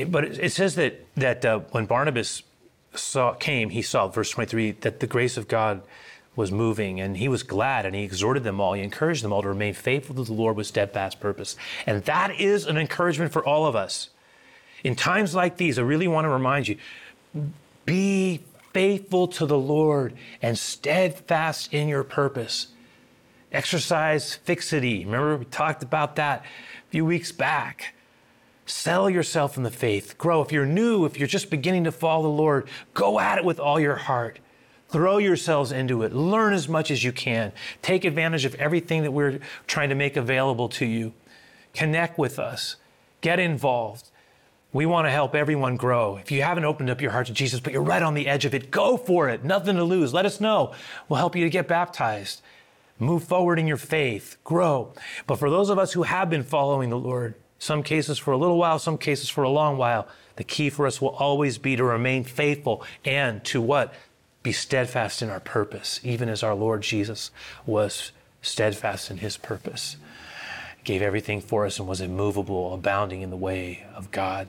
But 0.09 0.25
it, 0.25 0.53
says 0.53 0.75
that 0.75 1.05
that 1.17 1.45
uh, 1.45 1.61
when 1.71 1.87
Barnabas 1.87 2.43
saw 2.95 3.35
came, 3.35 3.71
he 3.71 3.83
saw 3.83 4.09
verse 4.09 4.31
twenty 4.31 4.51
three 4.51 4.71
that 4.73 5.01
the 5.01 5.07
grace 5.07 5.37
of 5.37 5.49
God 5.49 5.83
was 6.35 6.53
moving, 6.53 7.01
and 7.01 7.17
he 7.17 7.29
was 7.29 7.43
glad, 7.43 7.87
and 7.87 7.95
he 7.95 8.03
exhorted 8.03 8.45
them 8.45 8.61
all. 8.61 8.75
He 8.75 8.83
encouraged 8.83 9.25
them 9.25 9.33
all 9.33 9.43
to 9.43 9.49
remain 9.49 9.73
faithful 9.75 10.15
to 10.17 10.25
the 10.25 10.33
Lord 10.33 10.57
with 10.57 10.67
steadfast 10.67 11.19
purpose, 11.19 11.57
and 11.87 12.05
that 12.05 12.39
is 12.39 12.67
an 12.67 12.77
encouragement 12.77 13.33
for 13.33 13.45
all 13.45 13.67
of 13.67 13.75
us. 13.75 14.11
In 14.85 14.95
times 14.97 15.35
like 15.35 15.57
these, 15.57 15.79
I 15.79 15.83
really 15.83 16.09
want 16.09 16.27
to 16.27 16.29
remind 16.29 16.69
you: 16.69 16.77
be 17.85 18.43
faithful 18.73 19.29
to 19.29 19.47
the 19.47 19.59
Lord 19.59 20.13
and 20.43 20.59
steadfast 20.59 21.73
in 21.73 21.89
your 21.89 22.05
purpose. 22.05 22.69
Exercise 23.53 24.35
fixity. 24.35 25.05
Remember, 25.05 25.37
we 25.39 25.45
talked 25.47 25.83
about 25.83 26.17
that 26.17 26.41
a 26.41 26.91
few 26.91 27.07
weeks 27.07 27.33
back. 27.33 27.95
Sell 28.67 29.09
yourself 29.09 29.57
in 29.57 29.63
the 29.63 29.71
faith. 29.71 30.19
Grow. 30.19 30.43
If 30.43 30.51
you're 30.51 30.67
new, 30.67 31.05
if 31.05 31.19
you're 31.19 31.29
just 31.29 31.51
beginning 31.51 31.85
to 31.85 31.93
follow 31.93 32.25
the 32.25 32.29
Lord, 32.29 32.69
go 32.95 33.21
at 33.21 33.39
it 33.39 33.45
with 33.45 33.61
all 33.61 33.79
your 33.79 33.95
heart. 33.95 34.41
Throw 34.89 35.19
yourselves 35.19 35.73
into 35.73 36.03
it. 36.03 36.13
Learn 36.13 36.53
as 36.53 36.69
much 36.69 36.91
as 36.91 37.03
you 37.03 37.13
can. 37.13 37.53
Take 37.81 38.05
advantage 38.05 38.45
of 38.45 38.55
everything 38.57 39.03
that 39.03 39.13
we're 39.13 39.39
trying 39.67 39.89
to 39.89 39.95
make 39.95 40.17
available 40.17 40.69
to 40.71 40.87
you. 40.87 41.13
Connect 41.75 42.19
with 42.19 42.39
us. 42.39 42.77
Get 43.21 43.39
involved. 43.39 44.11
We 44.73 44.85
want 44.85 45.07
to 45.07 45.11
help 45.11 45.35
everyone 45.35 45.77
grow. 45.77 46.17
If 46.17 46.31
you 46.31 46.43
haven't 46.43 46.65
opened 46.65 46.91
up 46.91 47.01
your 47.01 47.13
heart 47.13 47.29
to 47.29 47.33
Jesus, 47.33 47.61
but 47.61 47.73
you're 47.73 47.83
right 47.83 48.03
on 48.03 48.15
the 48.15 48.29
edge 48.29 48.45
of 48.45 48.55
it, 48.55 48.71
go 48.71 48.97
for 48.97 49.29
it. 49.29 49.45
Nothing 49.45 49.77
to 49.77 49.85
lose. 49.85 50.13
Let 50.13 50.27
us 50.27 50.41
know. 50.41 50.73
We'll 51.09 51.19
help 51.19 51.37
you 51.37 51.45
to 51.45 51.51
get 51.51 51.69
baptized. 51.69 52.43
Move 52.99 53.25
forward 53.25 53.59
in 53.59 53.67
your 53.67 53.77
faith. 53.77 54.37
Grow. 54.45 54.93
But 55.27 55.39
for 55.39 55.51
those 55.51 55.71
of 55.71 55.79
us 55.79 55.93
who 55.93 56.03
have 56.03 56.31
been 56.31 56.43
following 56.43 56.91
the 56.91 56.99
Lord, 56.99 57.35
some 57.59 57.83
cases 57.83 58.19
for 58.19 58.33
a 58.33 58.37
little 58.37 58.59
while, 58.59 58.79
some 58.79 58.99
cases 58.99 59.29
for 59.29 59.43
a 59.43 59.49
long 59.49 59.77
while. 59.77 60.07
The 60.37 60.45
key 60.45 60.71
for 60.71 60.87
us 60.87 61.01
will 61.01 61.11
always 61.11 61.59
be 61.59 61.77
to 61.77 61.85
remain 61.85 62.25
faithful 62.25 62.85
and 63.05 63.43
to 63.47 63.61
what? 63.61 63.95
Be 64.43 64.53
steadfast 64.53 65.23
in 65.23 65.31
our 65.31 65.41
purpose, 65.41 66.01
even 66.03 66.29
as 66.29 66.43
our 66.43 66.55
Lord 66.55 66.83
Jesus 66.83 67.31
was 67.65 68.13
steadfast 68.43 69.11
in 69.11 69.19
his 69.19 69.37
purpose. 69.37 69.97
Gave 70.85 71.03
everything 71.03 71.41
for 71.41 71.67
us 71.67 71.79
and 71.79 71.89
was 71.89 72.01
immovable, 72.01 72.73
abounding 72.75 73.23
in 73.23 73.31
the 73.31 73.37
way 73.37 73.85
of 73.95 74.11
God. 74.11 74.47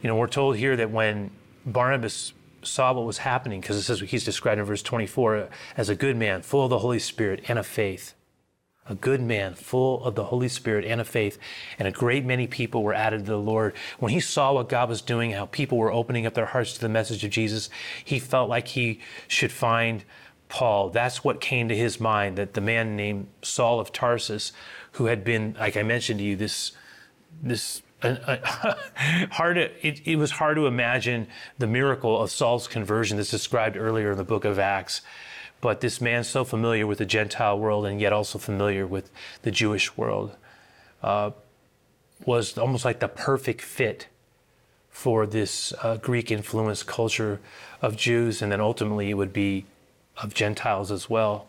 You 0.00 0.08
know, 0.08 0.16
we're 0.16 0.28
told 0.28 0.56
here 0.56 0.76
that 0.76 0.90
when 0.90 1.30
Barnabas 1.66 2.34
saw 2.62 2.92
what 2.92 3.06
was 3.06 3.18
happening, 3.18 3.60
because 3.60 3.76
it 3.76 3.82
says 3.82 4.00
he's 4.00 4.24
described 4.24 4.60
in 4.60 4.66
verse 4.66 4.82
24 4.82 5.48
as 5.76 5.88
a 5.88 5.94
good 5.94 6.16
man, 6.16 6.42
full 6.42 6.64
of 6.64 6.70
the 6.70 6.78
Holy 6.78 6.98
Spirit 6.98 7.42
and 7.48 7.58
of 7.58 7.66
faith 7.66 8.14
a 8.88 8.94
good 8.94 9.20
man, 9.20 9.54
full 9.54 10.04
of 10.04 10.14
the 10.14 10.24
Holy 10.24 10.48
Spirit 10.48 10.84
and 10.84 11.00
of 11.00 11.08
faith, 11.08 11.38
and 11.78 11.88
a 11.88 11.92
great 11.92 12.24
many 12.24 12.46
people 12.46 12.82
were 12.82 12.94
added 12.94 13.20
to 13.20 13.32
the 13.32 13.38
Lord. 13.38 13.74
When 13.98 14.12
he 14.12 14.20
saw 14.20 14.52
what 14.52 14.68
God 14.68 14.88
was 14.88 15.00
doing, 15.00 15.32
how 15.32 15.46
people 15.46 15.78
were 15.78 15.92
opening 15.92 16.26
up 16.26 16.34
their 16.34 16.46
hearts 16.46 16.74
to 16.74 16.80
the 16.80 16.88
message 16.88 17.24
of 17.24 17.30
Jesus, 17.30 17.70
he 18.04 18.18
felt 18.18 18.50
like 18.50 18.68
he 18.68 19.00
should 19.26 19.52
find 19.52 20.04
Paul. 20.48 20.90
That's 20.90 21.24
what 21.24 21.40
came 21.40 21.68
to 21.68 21.76
his 21.76 21.98
mind 21.98 22.36
that 22.36 22.54
the 22.54 22.60
man 22.60 22.94
named 22.94 23.28
Saul 23.42 23.80
of 23.80 23.92
Tarsus, 23.92 24.52
who 24.92 25.06
had 25.06 25.24
been, 25.24 25.56
like 25.58 25.76
I 25.76 25.82
mentioned 25.82 26.20
to 26.20 26.24
you, 26.24 26.36
this, 26.36 26.72
this 27.42 27.82
uh, 28.02 28.16
uh, 28.26 28.74
hard 29.30 29.56
to, 29.56 29.86
it, 29.86 30.06
it 30.06 30.16
was 30.16 30.32
hard 30.32 30.56
to 30.56 30.66
imagine 30.66 31.26
the 31.58 31.66
miracle 31.66 32.20
of 32.20 32.30
Saul's 32.30 32.68
conversion 32.68 33.16
that's 33.16 33.30
described 33.30 33.76
earlier 33.76 34.12
in 34.12 34.18
the 34.18 34.24
book 34.24 34.44
of 34.44 34.58
Acts. 34.58 35.00
But 35.64 35.80
this 35.80 35.98
man, 35.98 36.24
so 36.24 36.44
familiar 36.44 36.86
with 36.86 36.98
the 36.98 37.06
Gentile 37.06 37.58
world 37.58 37.86
and 37.86 37.98
yet 37.98 38.12
also 38.12 38.38
familiar 38.38 38.86
with 38.86 39.10
the 39.40 39.50
Jewish 39.50 39.96
world, 39.96 40.36
uh, 41.02 41.30
was 42.26 42.58
almost 42.58 42.84
like 42.84 43.00
the 43.00 43.08
perfect 43.08 43.62
fit 43.62 44.08
for 44.90 45.26
this 45.26 45.72
uh, 45.82 45.96
Greek 45.96 46.30
influenced 46.30 46.86
culture 46.86 47.40
of 47.80 47.96
Jews, 47.96 48.42
and 48.42 48.52
then 48.52 48.60
ultimately 48.60 49.08
it 49.08 49.14
would 49.14 49.32
be 49.32 49.64
of 50.18 50.34
Gentiles 50.34 50.90
as 50.92 51.08
well. 51.08 51.46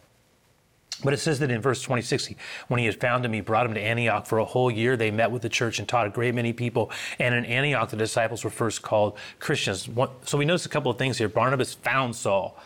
But 1.04 1.14
it 1.14 1.18
says 1.18 1.40
that 1.40 1.52
in 1.52 1.60
verse 1.60 1.82
26, 1.82 2.36
when 2.70 2.80
he 2.80 2.86
had 2.86 3.02
found 3.02 3.26
him, 3.26 3.34
he 3.34 3.42
brought 3.42 3.66
him 3.66 3.74
to 3.74 3.82
Antioch 3.82 4.28
for 4.28 4.38
a 4.38 4.46
whole 4.46 4.72
year. 4.72 4.96
They 4.96 5.12
met 5.12 5.30
with 5.30 5.42
the 5.42 5.50
church 5.50 5.78
and 5.78 5.90
taught 5.90 6.08
a 6.08 6.10
great 6.10 6.34
many 6.34 6.54
people. 6.54 6.90
And 7.20 7.36
in 7.36 7.44
Antioch, 7.44 7.90
the 7.90 7.98
disciples 7.98 8.46
were 8.46 8.50
first 8.50 8.82
called 8.82 9.18
Christians. 9.42 9.90
So 10.24 10.38
we 10.38 10.46
notice 10.46 10.66
a 10.66 10.70
couple 10.70 10.90
of 10.90 10.98
things 10.98 11.18
here. 11.18 11.28
Barnabas 11.28 11.74
found 11.74 12.16
Saul 12.16 12.58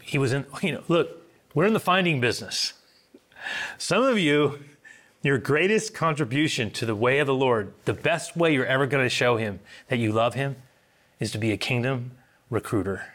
he 0.00 0.18
was 0.18 0.32
in, 0.32 0.46
you 0.62 0.72
know, 0.72 0.82
look, 0.88 1.22
we're 1.54 1.66
in 1.66 1.72
the 1.72 1.80
finding 1.80 2.20
business. 2.20 2.74
Some 3.78 4.02
of 4.02 4.18
you, 4.18 4.60
your 5.22 5.38
greatest 5.38 5.94
contribution 5.94 6.70
to 6.72 6.86
the 6.86 6.94
way 6.94 7.18
of 7.18 7.26
the 7.26 7.34
Lord, 7.34 7.72
the 7.84 7.94
best 7.94 8.36
way 8.36 8.52
you're 8.52 8.66
ever 8.66 8.86
going 8.86 9.04
to 9.04 9.10
show 9.10 9.36
him 9.36 9.60
that 9.88 9.98
you 9.98 10.12
love 10.12 10.34
him 10.34 10.56
is 11.18 11.30
to 11.32 11.38
be 11.38 11.52
a 11.52 11.56
kingdom 11.56 12.12
recruiter, 12.50 13.06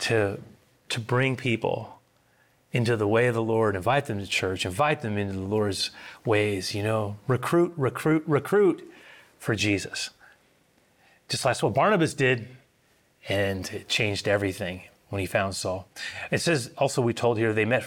to, 0.00 0.40
to 0.88 1.00
bring 1.00 1.36
people 1.36 2.00
into 2.72 2.96
the 2.96 3.06
way 3.06 3.26
of 3.26 3.34
the 3.34 3.42
Lord, 3.42 3.76
invite 3.76 4.06
them 4.06 4.18
to 4.18 4.26
church, 4.26 4.64
invite 4.64 5.02
them 5.02 5.18
into 5.18 5.34
the 5.34 5.40
Lord's 5.40 5.90
ways, 6.24 6.74
you 6.74 6.82
know, 6.82 7.16
recruit, 7.28 7.72
recruit, 7.76 8.24
recruit 8.26 8.90
for 9.38 9.54
Jesus. 9.54 10.10
Just 11.28 11.44
like 11.44 11.62
what 11.62 11.74
Barnabas 11.74 12.14
did, 12.14 12.48
and 13.28 13.70
it 13.70 13.88
changed 13.88 14.26
everything 14.26 14.82
when 15.12 15.20
he 15.20 15.26
found 15.26 15.54
Saul. 15.54 15.86
It 16.30 16.38
says 16.38 16.70
also, 16.78 17.02
we 17.02 17.12
told 17.12 17.36
here, 17.36 17.52
they 17.52 17.66
met 17.66 17.84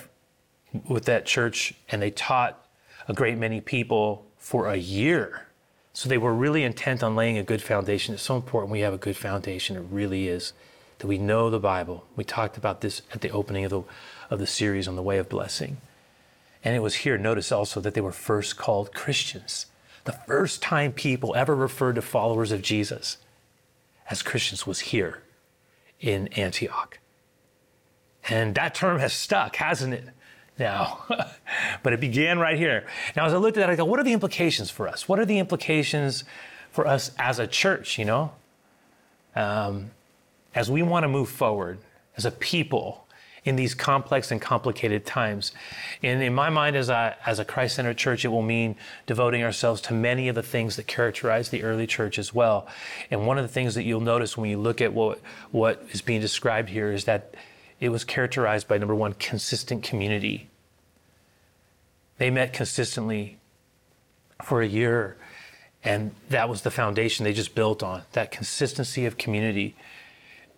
with 0.87 1.05
that 1.05 1.25
church 1.25 1.73
and 1.89 1.99
they 1.99 2.11
taught 2.11 2.63
a 3.07 3.13
great 3.13 3.35
many 3.35 3.61
people 3.61 4.27
for 4.37 4.67
a 4.67 4.75
year. 4.75 5.47
So 5.91 6.07
they 6.07 6.19
were 6.19 6.35
really 6.35 6.61
intent 6.61 7.01
on 7.01 7.15
laying 7.15 7.39
a 7.39 7.43
good 7.43 7.63
foundation. 7.63 8.13
It's 8.13 8.21
so 8.21 8.35
important 8.35 8.71
we 8.71 8.81
have 8.81 8.93
a 8.93 8.99
good 8.99 9.17
foundation. 9.17 9.75
It 9.75 9.85
really 9.89 10.27
is 10.27 10.53
that 10.99 11.07
we 11.07 11.17
know 11.17 11.49
the 11.49 11.59
Bible. 11.59 12.05
We 12.15 12.23
talked 12.23 12.57
about 12.57 12.81
this 12.81 13.01
at 13.11 13.21
the 13.21 13.31
opening 13.31 13.65
of 13.65 13.71
the, 13.71 13.81
of 14.29 14.37
the 14.37 14.45
series 14.45 14.87
on 14.87 14.95
the 14.95 15.01
way 15.01 15.17
of 15.17 15.27
blessing. 15.27 15.77
And 16.63 16.75
it 16.75 16.79
was 16.81 16.93
here, 16.93 17.17
notice 17.17 17.51
also 17.51 17.81
that 17.81 17.95
they 17.95 18.01
were 18.01 18.11
first 18.11 18.55
called 18.55 18.93
Christians. 18.93 19.65
The 20.03 20.19
first 20.27 20.61
time 20.61 20.91
people 20.91 21.33
ever 21.35 21.55
referred 21.55 21.95
to 21.95 22.03
followers 22.03 22.51
of 22.51 22.61
Jesus 22.61 23.17
as 24.11 24.21
Christians 24.21 24.67
was 24.67 24.81
here 24.81 25.23
in 25.99 26.27
Antioch. 26.33 26.99
And 28.29 28.55
that 28.55 28.75
term 28.75 28.99
has 28.99 29.13
stuck, 29.13 29.55
hasn't 29.57 29.93
it? 29.93 30.05
Now, 30.57 31.03
but 31.83 31.93
it 31.93 31.99
began 31.99 32.39
right 32.39 32.57
here. 32.57 32.85
Now, 33.15 33.25
as 33.25 33.33
I 33.33 33.37
looked 33.37 33.57
at 33.57 33.61
that, 33.61 33.69
I 33.69 33.75
go, 33.75 33.85
what 33.85 33.99
are 33.99 34.03
the 34.03 34.13
implications 34.13 34.69
for 34.69 34.87
us? 34.87 35.07
What 35.07 35.19
are 35.19 35.25
the 35.25 35.39
implications 35.39 36.23
for 36.71 36.87
us 36.87 37.11
as 37.19 37.39
a 37.39 37.47
church, 37.47 37.99
you 37.99 38.05
know? 38.05 38.31
Um, 39.35 39.91
as 40.53 40.71
we 40.71 40.81
want 40.81 41.03
to 41.03 41.09
move 41.09 41.29
forward 41.29 41.79
as 42.15 42.25
a 42.25 42.31
people 42.31 43.05
in 43.43 43.55
these 43.55 43.75
complex 43.75 44.31
and 44.31 44.41
complicated 44.41 45.05
times. 45.05 45.51
And 46.01 46.23
in 46.23 46.33
my 46.33 46.49
mind, 46.49 46.75
as 46.75 46.89
a, 46.89 47.15
as 47.25 47.37
a 47.37 47.45
Christ 47.45 47.75
centered 47.75 47.97
church, 47.97 48.25
it 48.25 48.29
will 48.29 48.41
mean 48.41 48.75
devoting 49.05 49.43
ourselves 49.43 49.81
to 49.81 49.93
many 49.93 50.27
of 50.27 50.35
the 50.35 50.41
things 50.41 50.77
that 50.77 50.87
characterize 50.87 51.49
the 51.49 51.61
early 51.61 51.85
church 51.85 52.17
as 52.17 52.33
well. 52.33 52.67
And 53.11 53.27
one 53.27 53.37
of 53.37 53.43
the 53.43 53.53
things 53.53 53.75
that 53.75 53.83
you'll 53.83 54.01
notice 54.01 54.35
when 54.35 54.49
you 54.49 54.57
look 54.57 54.81
at 54.81 54.93
what, 54.93 55.19
what 55.51 55.85
is 55.91 56.01
being 56.01 56.21
described 56.21 56.69
here 56.69 56.91
is 56.91 57.05
that 57.05 57.35
it 57.79 57.89
was 57.89 58.03
characterized 58.03 58.67
by 58.67 58.77
number 58.77 58.95
one, 58.95 59.13
consistent 59.13 59.83
community. 59.83 60.49
They 62.17 62.29
met 62.29 62.53
consistently 62.53 63.37
for 64.43 64.61
a 64.61 64.67
year, 64.67 65.17
and 65.83 66.11
that 66.29 66.49
was 66.49 66.61
the 66.61 66.71
foundation 66.71 67.23
they 67.23 67.33
just 67.33 67.55
built 67.55 67.83
on 67.83 68.03
that 68.13 68.31
consistency 68.31 69.05
of 69.05 69.17
community. 69.17 69.75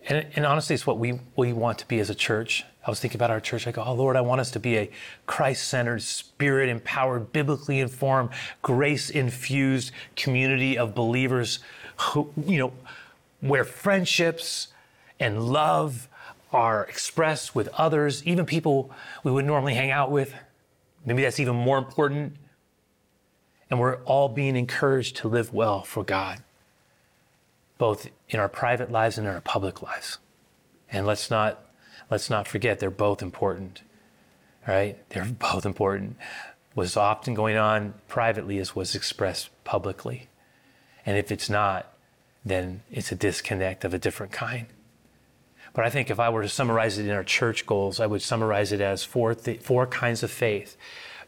And, 0.07 0.25
and, 0.35 0.45
honestly, 0.45 0.73
it's 0.73 0.87
what 0.87 0.99
we, 0.99 1.19
we 1.35 1.51
want 1.51 1.79
to 1.79 1.87
be 1.87 1.99
as 1.99 2.09
a 2.09 2.15
church. 2.15 2.63
I 2.85 2.89
was 2.89 3.01
thinking 3.01 3.17
about 3.17 3.31
our 3.31 3.41
church. 3.41 3.67
I 3.67 3.71
go, 3.71 3.83
oh, 3.83 3.93
Lord, 3.93 4.15
I 4.15 4.21
want 4.21 4.39
us 4.39 4.51
to 4.51 4.59
be 4.59 4.77
a 4.77 4.89
Christ 5.25 5.67
centered, 5.67 6.01
spirit 6.01 6.69
empowered, 6.69 7.33
biblically 7.33 7.81
informed, 7.81 8.29
grace 8.61 9.09
infused 9.09 9.91
community 10.15 10.77
of 10.77 10.95
believers 10.95 11.59
who, 11.97 12.31
you 12.45 12.57
know, 12.57 12.71
where 13.41 13.65
friendships 13.65 14.69
and 15.19 15.49
love 15.49 16.07
are 16.57 16.83
expressed 16.83 17.55
with 17.55 17.67
others, 17.69 18.25
even 18.25 18.45
people 18.45 18.91
we 19.23 19.31
would 19.31 19.45
normally 19.45 19.75
hang 19.75 19.91
out 19.91 20.11
with. 20.11 20.33
Maybe 21.05 21.21
that's 21.21 21.39
even 21.39 21.55
more 21.55 21.77
important. 21.77 22.35
And 23.69 23.79
we're 23.79 24.01
all 24.03 24.29
being 24.29 24.55
encouraged 24.55 25.17
to 25.17 25.27
live 25.27 25.53
well 25.53 25.83
for 25.83 26.03
God 26.03 26.41
both 27.77 28.09
in 28.29 28.39
our 28.39 28.49
private 28.49 28.91
lives 28.91 29.17
and 29.17 29.27
in 29.27 29.33
our 29.33 29.41
public 29.41 29.81
lives. 29.81 30.17
And 30.91 31.05
let's 31.05 31.29
not 31.29 31.63
let's 32.09 32.29
not 32.29 32.47
forget 32.47 32.79
they're 32.79 32.89
both 32.89 33.21
important. 33.21 33.81
Right? 34.67 34.97
They're 35.09 35.25
both 35.39 35.65
important. 35.65 36.17
What's 36.73 36.97
often 36.97 37.33
going 37.33 37.57
on 37.57 37.95
privately 38.07 38.57
is 38.57 38.75
what's 38.75 38.95
expressed 38.95 39.49
publicly. 39.63 40.27
And 41.05 41.17
if 41.17 41.31
it's 41.31 41.49
not, 41.49 41.91
then 42.45 42.81
it's 42.91 43.11
a 43.11 43.15
disconnect 43.15 43.83
of 43.83 43.93
a 43.93 43.99
different 43.99 44.31
kind. 44.31 44.67
But 45.77 45.85
I 45.85 45.91
think 45.91 46.09
if 46.09 46.19
I 46.19 46.29
were 46.29 46.41
to 46.41 46.49
summarize 46.49 46.97
it 46.97 47.05
in 47.05 47.11
our 47.11 47.23
church 47.23 47.67
goals, 47.67 47.99
I 47.99 48.07
would 48.07 48.23
summarize 48.23 48.71
it 48.71 48.81
as 48.81 49.03
four, 49.03 49.35
th- 49.35 49.61
four 49.61 49.85
kinds 49.85 50.23
of 50.23 50.31
faith 50.31 50.75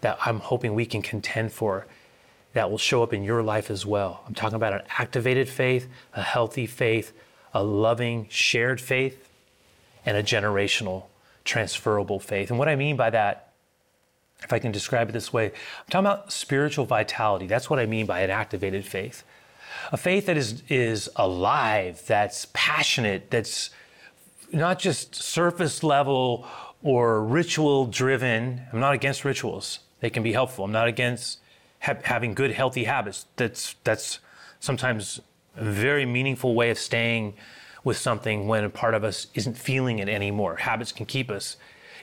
that 0.01 0.17
I'm 0.25 0.39
hoping 0.39 0.73
we 0.73 0.87
can 0.87 1.03
contend 1.03 1.53
for 1.53 1.85
that 2.53 2.71
will 2.71 2.79
show 2.79 3.03
up 3.03 3.13
in 3.13 3.21
your 3.21 3.43
life 3.43 3.69
as 3.69 3.85
well. 3.85 4.23
I'm 4.25 4.33
talking 4.33 4.55
about 4.55 4.73
an 4.73 4.81
activated 4.97 5.49
faith, 5.49 5.87
a 6.15 6.23
healthy 6.23 6.65
faith, 6.65 7.13
a 7.53 7.61
loving, 7.61 8.25
shared 8.31 8.81
faith, 8.81 9.29
and 10.03 10.17
a 10.17 10.23
generational, 10.23 11.03
transferable 11.45 12.19
faith. 12.19 12.49
And 12.49 12.57
what 12.57 12.67
I 12.67 12.75
mean 12.75 12.95
by 12.95 13.11
that, 13.11 13.51
if 14.41 14.51
I 14.51 14.57
can 14.57 14.71
describe 14.71 15.09
it 15.09 15.11
this 15.11 15.31
way, 15.31 15.45
I'm 15.49 15.85
talking 15.91 16.07
about 16.07 16.31
spiritual 16.31 16.85
vitality. 16.85 17.45
That's 17.45 17.69
what 17.69 17.77
I 17.77 17.85
mean 17.85 18.07
by 18.07 18.21
an 18.21 18.31
activated 18.31 18.83
faith. 18.83 19.23
A 19.91 19.97
faith 19.97 20.25
that 20.25 20.37
is, 20.37 20.63
is 20.69 21.07
alive, 21.17 22.01
that's 22.07 22.47
passionate, 22.51 23.29
that's 23.29 23.69
not 24.51 24.79
just 24.79 25.15
surface 25.15 25.83
level 25.83 26.45
or 26.81 27.23
ritual 27.23 27.85
driven. 27.85 28.61
I'm 28.71 28.79
not 28.79 28.93
against 28.93 29.25
rituals, 29.25 29.79
they 29.99 30.09
can 30.09 30.23
be 30.23 30.33
helpful. 30.33 30.65
I'm 30.65 30.71
not 30.71 30.87
against 30.87 31.39
ha- 31.81 31.97
having 32.03 32.33
good, 32.33 32.51
healthy 32.51 32.85
habits. 32.85 33.25
That's 33.35 33.75
that's 33.83 34.19
sometimes 34.59 35.21
a 35.55 35.63
very 35.63 36.05
meaningful 36.05 36.55
way 36.55 36.69
of 36.69 36.77
staying 36.77 37.35
with 37.83 37.97
something 37.97 38.47
when 38.47 38.63
a 38.63 38.69
part 38.69 38.93
of 38.93 39.03
us 39.03 39.27
isn't 39.33 39.57
feeling 39.57 39.99
it 39.99 40.09
anymore. 40.09 40.57
Habits 40.57 40.91
can 40.91 41.05
keep 41.05 41.31
us 41.31 41.57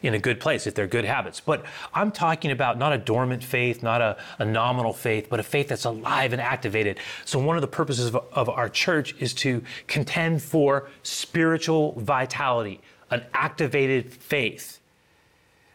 in 0.06 0.14
a 0.14 0.18
good 0.18 0.38
place 0.38 0.66
if 0.66 0.74
they're 0.74 0.86
good 0.86 1.04
habits. 1.04 1.40
But 1.40 1.64
I'm 1.92 2.12
talking 2.12 2.52
about 2.52 2.78
not 2.78 2.92
a 2.92 2.98
dormant 2.98 3.42
faith, 3.42 3.82
not 3.82 4.00
a, 4.00 4.16
a 4.38 4.44
nominal 4.44 4.92
faith, 4.92 5.26
but 5.28 5.40
a 5.40 5.42
faith 5.42 5.68
that's 5.68 5.84
alive 5.84 6.32
and 6.32 6.40
activated. 6.40 6.98
So, 7.24 7.38
one 7.38 7.56
of 7.56 7.60
the 7.60 7.68
purposes 7.68 8.06
of, 8.06 8.16
of 8.32 8.48
our 8.48 8.68
church 8.68 9.14
is 9.18 9.34
to 9.34 9.62
contend 9.88 10.42
for 10.42 10.88
spiritual 11.02 11.92
vitality, 11.92 12.80
an 13.10 13.24
activated 13.34 14.12
faith, 14.12 14.80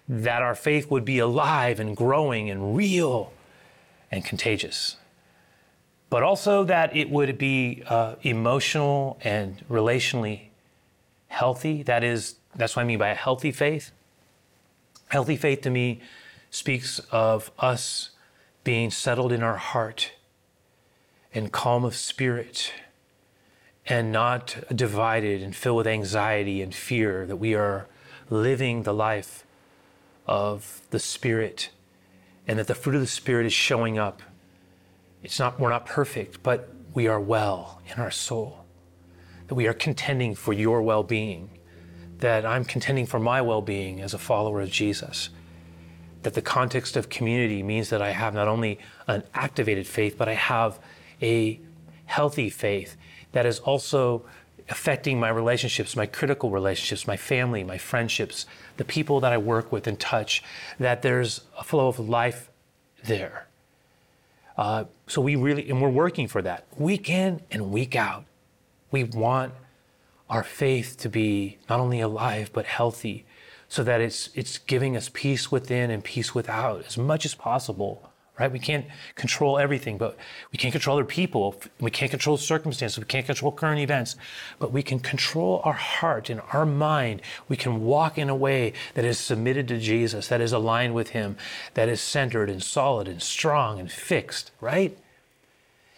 that 0.07 0.41
our 0.41 0.55
faith 0.55 0.89
would 0.89 1.05
be 1.05 1.19
alive 1.19 1.79
and 1.79 1.95
growing 1.95 2.49
and 2.49 2.75
real 2.75 3.33
and 4.11 4.23
contagious. 4.23 4.97
But 6.09 6.23
also 6.23 6.63
that 6.65 6.95
it 6.95 7.09
would 7.09 7.37
be 7.37 7.83
uh, 7.87 8.15
emotional 8.21 9.17
and 9.23 9.63
relationally 9.69 10.49
healthy. 11.27 11.83
That 11.83 12.03
is, 12.03 12.35
that's 12.55 12.75
what 12.75 12.81
I 12.81 12.85
mean 12.85 12.99
by 12.99 13.09
a 13.09 13.15
healthy 13.15 13.51
faith. 13.51 13.91
Healthy 15.11 15.35
faith 15.35 15.61
to 15.61 15.69
me 15.69 15.99
speaks 16.49 16.99
of 17.11 17.51
us 17.59 18.11
being 18.63 18.89
settled 18.89 19.31
in 19.31 19.43
our 19.43 19.57
heart 19.57 20.13
and 21.33 21.51
calm 21.51 21.83
of 21.83 21.95
spirit 21.95 22.71
and 23.85 24.09
not 24.09 24.55
divided 24.73 25.41
and 25.41 25.53
filled 25.53 25.79
with 25.79 25.87
anxiety 25.87 26.61
and 26.61 26.73
fear, 26.73 27.25
that 27.25 27.35
we 27.35 27.53
are 27.53 27.87
living 28.29 28.83
the 28.83 28.93
life 28.93 29.45
of 30.25 30.81
the 30.91 30.99
Spirit 30.99 31.71
and 32.47 32.57
that 32.57 32.67
the 32.67 32.75
fruit 32.75 32.95
of 32.95 33.01
the 33.01 33.07
Spirit 33.07 33.45
is 33.45 33.51
showing 33.51 33.97
up. 33.97 34.21
It's 35.23 35.39
not, 35.39 35.59
we're 35.59 35.69
not 35.69 35.85
perfect, 35.85 36.41
but 36.41 36.73
we 36.93 37.07
are 37.07 37.19
well 37.19 37.81
in 37.93 38.01
our 38.01 38.11
soul. 38.11 38.63
That 39.47 39.55
we 39.55 39.67
are 39.67 39.73
contending 39.73 40.35
for 40.35 40.53
your 40.53 40.81
well 40.81 41.03
being. 41.03 41.49
That 42.21 42.45
I'm 42.45 42.65
contending 42.65 43.05
for 43.05 43.19
my 43.19 43.41
well 43.41 43.61
being 43.61 44.01
as 44.01 44.13
a 44.13 44.17
follower 44.17 44.61
of 44.61 44.71
Jesus. 44.71 45.29
That 46.23 46.33
the 46.33 46.41
context 46.41 46.95
of 46.95 47.09
community 47.09 47.61
means 47.61 47.89
that 47.89 48.01
I 48.01 48.11
have 48.11 48.33
not 48.33 48.47
only 48.47 48.79
an 49.07 49.23
activated 49.33 49.85
faith, 49.85 50.17
but 50.17 50.27
I 50.27 50.33
have 50.33 50.79
a 51.21 51.59
healthy 52.05 52.49
faith 52.49 52.95
that 53.33 53.45
is 53.45 53.59
also 53.59 54.23
affecting 54.69 55.19
my 55.19 55.29
relationships, 55.29 55.95
my 55.95 56.05
critical 56.05 56.49
relationships, 56.49 57.05
my 57.05 57.17
family, 57.17 57.63
my 57.63 57.77
friendships, 57.77 58.45
the 58.77 58.85
people 58.85 59.19
that 59.19 59.33
I 59.33 59.37
work 59.37 59.71
with 59.71 59.85
and 59.85 59.99
touch, 59.99 60.41
that 60.79 61.01
there's 61.01 61.41
a 61.59 61.63
flow 61.63 61.87
of 61.87 61.99
life 61.99 62.49
there. 63.03 63.47
Uh, 64.57 64.85
so 65.07 65.21
we 65.21 65.35
really, 65.35 65.69
and 65.69 65.81
we're 65.81 65.89
working 65.89 66.27
for 66.27 66.41
that 66.41 66.65
week 66.77 67.09
in 67.09 67.41
and 67.51 67.71
week 67.71 67.95
out. 67.95 68.25
We 68.91 69.03
want 69.03 69.53
our 70.31 70.43
faith 70.43 70.97
to 70.97 71.09
be 71.09 71.59
not 71.69 71.79
only 71.79 71.99
alive, 71.99 72.49
but 72.51 72.65
healthy 72.65 73.25
so 73.69 73.83
that 73.83 74.01
it's, 74.01 74.29
it's 74.33 74.57
giving 74.57 74.97
us 74.97 75.09
peace 75.13 75.51
within 75.51 75.91
and 75.91 76.03
peace 76.03 76.33
without 76.33 76.83
as 76.87 76.97
much 76.97 77.25
as 77.25 77.35
possible 77.35 78.11
right? 78.41 78.51
We 78.51 78.59
can't 78.59 78.85
control 79.13 79.59
everything, 79.59 79.99
but 79.99 80.17
we 80.51 80.57
can't 80.57 80.71
control 80.71 80.97
other 80.97 81.05
people. 81.05 81.55
We 81.79 81.91
can't 81.91 82.09
control 82.09 82.37
circumstances. 82.37 82.97
We 82.97 83.05
can't 83.05 83.25
control 83.25 83.51
current 83.51 83.79
events, 83.79 84.15
but 84.57 84.71
we 84.71 84.81
can 84.81 84.99
control 84.99 85.61
our 85.63 85.73
heart 85.73 86.29
and 86.29 86.41
our 86.51 86.65
mind. 86.65 87.21
We 87.47 87.55
can 87.55 87.83
walk 87.83 88.17
in 88.17 88.29
a 88.29 88.35
way 88.35 88.73
that 88.95 89.05
is 89.05 89.19
submitted 89.19 89.67
to 89.67 89.77
Jesus, 89.77 90.27
that 90.29 90.41
is 90.41 90.53
aligned 90.53 90.95
with 90.95 91.09
Him, 91.09 91.37
that 91.75 91.87
is 91.87 92.01
centered 92.01 92.49
and 92.49 92.63
solid 92.63 93.07
and 93.07 93.21
strong 93.21 93.79
and 93.79 93.91
fixed, 93.91 94.49
right? 94.59 94.97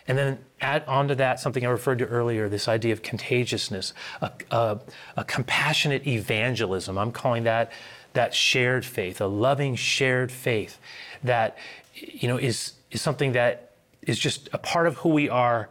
And 0.06 0.18
then 0.18 0.40
add 0.64 0.84
onto 0.88 1.16
that 1.16 1.40
something 1.40 1.66
I 1.66 1.70
referred 1.70 2.00
to 2.00 2.06
earlier 2.06 2.50
this 2.50 2.68
idea 2.68 2.94
of 2.94 3.02
contagiousness, 3.02 3.94
a, 4.22 4.32
a, 4.50 4.80
a 5.18 5.24
compassionate 5.24 6.08
evangelism. 6.08 6.98
I'm 6.98 7.12
calling 7.12 7.44
that 7.44 7.72
that 8.14 8.34
shared 8.34 8.86
faith, 8.86 9.20
a 9.20 9.26
loving 9.26 9.76
shared 9.76 10.32
faith 10.32 10.80
that 11.24 11.58
you 11.94 12.28
know, 12.28 12.38
is, 12.38 12.74
is 12.92 13.02
something 13.02 13.34
that 13.34 13.72
is 14.02 14.20
just 14.20 14.50
a 14.54 14.58
part 14.58 14.88
of 14.88 14.98
who 14.98 15.10
we 15.10 15.30
are. 15.30 15.70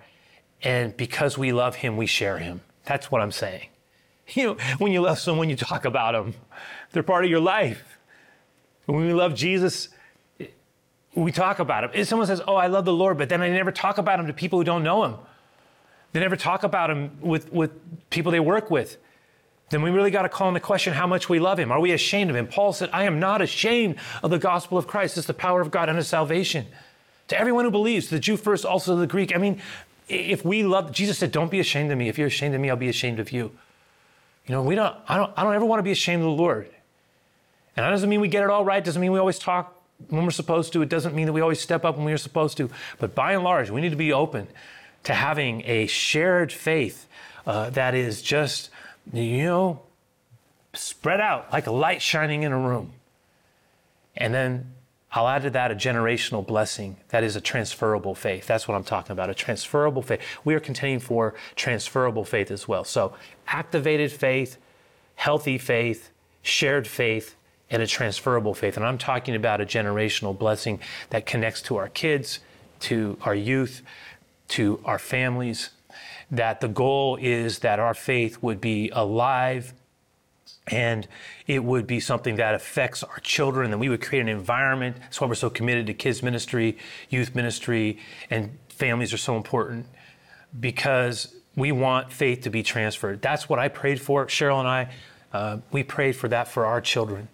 And 0.63 0.97
because 0.97 1.37
we 1.37 1.53
love 1.53 1.77
him, 1.77 1.97
we 1.97 2.07
share 2.07 2.39
him. 2.39 2.61
That's 2.85 3.11
what 3.11 3.21
I'm 3.21 3.33
saying. 3.33 3.69
You 4.35 4.47
know, 4.47 4.57
when 4.79 4.93
you 4.93 5.03
love 5.03 5.19
someone, 5.19 5.51
you 5.51 5.57
talk 5.57 5.85
about 5.85 6.13
them. 6.13 6.33
They're 6.93 7.03
part 7.03 7.25
of 7.25 7.31
your 7.31 7.41
life. 7.41 7.99
When 8.87 9.05
we 9.05 9.13
love 9.13 9.35
Jesus, 9.35 9.89
we 11.15 11.33
talk 11.33 11.59
about 11.59 11.85
him. 11.85 11.91
If 11.95 12.09
someone 12.09 12.27
says, 12.27 12.41
Oh, 12.47 12.55
I 12.55 12.69
love 12.69 12.85
the 12.85 12.93
Lord, 12.93 13.19
but 13.19 13.29
then 13.29 13.43
I 13.43 13.51
never 13.51 13.73
talk 13.73 13.99
about 13.99 14.19
him 14.19 14.27
to 14.27 14.33
people 14.33 14.59
who 14.59 14.65
don't 14.65 14.83
know 14.83 15.05
him. 15.05 15.17
They 16.13 16.21
never 16.21 16.37
talk 16.37 16.63
about 16.63 16.91
him 16.91 17.19
with, 17.21 17.53
with 17.53 17.71
people 18.11 18.33
they 18.33 18.41
work 18.41 18.71
with. 18.71 18.99
Then 19.71 19.81
we 19.81 19.91
really 19.91 20.11
got 20.11 20.23
to 20.23 20.29
call 20.29 20.49
into 20.49 20.61
question 20.61 20.93
how 20.93 21.07
much 21.07 21.31
we 21.31 21.39
love 21.39 21.59
him. 21.59 21.73
Are 21.73 21.81
we 21.81 21.93
ashamed 21.93 22.29
of 22.29 22.37
him? 22.37 22.47
Paul 22.47 22.75
said, 22.75 22.91
I 22.93 23.05
am 23.05 23.19
not 23.19 23.41
ashamed 23.41 23.97
of 24.23 24.31
the 24.31 24.39
gospel 24.39 24.77
of 24.77 24.87
Christ. 24.87 25.17
It's 25.17 25.27
the 25.27 25.33
power 25.33 25.63
of 25.63 25.71
God 25.71 25.89
unto 25.89 26.03
salvation. 26.03 26.67
To 27.29 27.39
everyone 27.39 27.65
who 27.65 27.71
believes, 27.71 28.11
the 28.11 28.19
Jew 28.19 28.37
first, 28.37 28.67
also 28.67 28.97
the 28.97 29.07
Greek. 29.07 29.35
I 29.35 29.39
mean, 29.39 29.63
if 30.09 30.45
we 30.45 30.63
love, 30.63 30.93
Jesus 30.93 31.17
said, 31.17 31.33
Don't 31.33 31.51
be 31.51 31.61
ashamed 31.61 31.91
of 31.91 31.97
me. 31.97 32.11
If 32.11 32.19
you're 32.19 32.27
ashamed 32.27 32.55
of 32.55 32.61
me, 32.61 32.69
I'll 32.69 32.77
be 32.77 32.91
ashamed 32.91 33.19
of 33.19 33.33
you. 33.33 33.51
You 34.47 34.55
know, 34.55 34.63
we 34.63 34.75
don't, 34.75 34.95
I 35.09 35.17
don't, 35.17 35.33
I 35.37 35.45
don't 35.45 35.55
ever 35.55 35.65
want 35.65 35.79
to 35.79 35.85
be 35.85 35.93
ashamed 35.93 36.21
of 36.21 36.27
the 36.27 36.43
Lord. 36.43 36.69
And 37.75 37.87
that 37.87 37.91
doesn't 37.91 38.11
mean 38.11 38.21
we 38.21 38.29
get 38.29 38.43
it 38.43 38.51
all 38.51 38.67
right, 38.67 38.85
doesn't 38.85 39.01
mean 39.01 39.13
we 39.13 39.19
always 39.19 39.39
talk 39.39 39.82
when 40.09 40.25
we're 40.25 40.31
supposed 40.31 40.73
to. 40.75 40.83
It 40.83 40.89
doesn't 40.89 41.15
mean 41.15 41.27
that 41.27 41.33
we 41.33 41.41
always 41.41 41.61
step 41.61 41.85
up 41.85 41.97
when 41.97 42.05
we're 42.05 42.17
supposed 42.17 42.57
to. 42.59 42.71
But 42.99 43.15
by 43.15 43.33
and 43.33 43.45
large, 43.45 43.71
we 43.71 43.81
need 43.81 43.91
to 43.91 43.97
be 43.97 44.13
open 44.13 44.49
to 45.05 45.15
having 45.15 45.63
a 45.67 45.87
shared 45.87 46.53
faith 46.53 47.07
uh, 47.47 47.71
that 47.71 47.95
is 47.95 48.23
just, 48.23 48.71
you 49.13 49.45
know, 49.45 49.83
spread 50.75 51.21
out 51.21 51.53
like 51.53 51.67
a 51.67 51.73
light 51.73 52.01
shining 52.01 52.43
in 52.45 52.53
a 52.53 52.59
room. 52.59 52.93
And 54.17 54.33
then 54.33 54.73
I'll 55.11 55.29
add 55.29 55.43
to 55.43 55.51
that 55.51 55.71
a 55.71 55.75
generational 55.75 56.47
blessing 56.47 56.97
that 57.09 57.23
is 57.23 57.37
a 57.37 57.41
transferable 57.41 58.15
faith. 58.15 58.47
That's 58.47 58.67
what 58.67 58.75
I'm 58.75 58.85
talking 58.85 59.13
about, 59.13 59.29
a 59.29 59.35
transferable 59.35 60.03
faith. 60.03 60.21
We 60.45 60.55
are 60.55 60.61
contending 60.61 61.01
for 61.01 61.35
transferable 61.55 62.25
faith 62.25 62.51
as 62.51 62.67
well. 62.67 62.85
So, 62.85 63.15
activated 63.47 64.11
faith, 64.11 64.57
healthy 65.17 65.59
faith, 65.59 66.11
shared 66.43 66.87
faith, 66.87 67.35
and 67.73 67.83
a 67.83 67.87
transferable 67.87 68.55
faith. 68.55 68.77
And 68.77 68.87
I'm 68.87 68.99
talking 68.99 69.35
about 69.35 69.61
a 69.61 69.67
generational 69.67 70.39
blessing 70.39 70.79
that 71.11 71.27
connects 71.27 71.63
to 71.63 71.77
our 71.77 71.89
kids, 71.89 72.39
to 72.81 73.19
our 73.23 73.35
youth, 73.35 73.83
to 74.49 74.81
our 74.85 74.99
families. 74.99 75.71
That 76.31 76.61
the 76.61 76.69
goal 76.69 77.19
is 77.21 77.61
that 77.61 77.81
our 77.81 77.95
faith 77.95 78.43
would 78.43 78.61
be 78.61 78.91
alive 78.91 79.73
and 80.69 81.09
it 81.47 81.65
would 81.65 81.87
be 81.87 81.99
something 81.99 82.37
that 82.37 82.55
affects 82.55 83.03
our 83.03 83.19
children 83.19 83.73
and 83.73 83.81
we 83.81 83.89
would 83.89 84.01
create 84.01 84.21
an 84.21 84.29
environment 84.29 84.97
that's 85.01 85.21
why 85.21 85.27
we're 85.27 85.35
so 85.35 85.51
committed 85.51 85.87
to 85.89 85.95
kids 85.95 86.23
ministry 86.23 86.79
youth 87.11 87.35
ministry 87.35 87.99
and 88.31 88.57
families 88.69 89.13
are 89.13 89.19
so 89.19 89.37
important 89.37 89.85
because 90.61 91.35
we 91.57 91.73
want 91.73 92.13
faith 92.13 92.43
to 92.43 92.49
be 92.49 92.63
transferred 92.63 93.21
that's 93.21 93.49
what 93.49 93.59
i 93.59 93.67
prayed 93.67 94.01
for 94.01 94.25
cheryl 94.27 94.61
and 94.61 94.69
i 94.69 94.89
uh, 95.33 95.59
we 95.73 95.83
prayed 95.83 96.13
for 96.13 96.29
that 96.29 96.47
for 96.47 96.65
our 96.65 96.81
children 96.81 97.27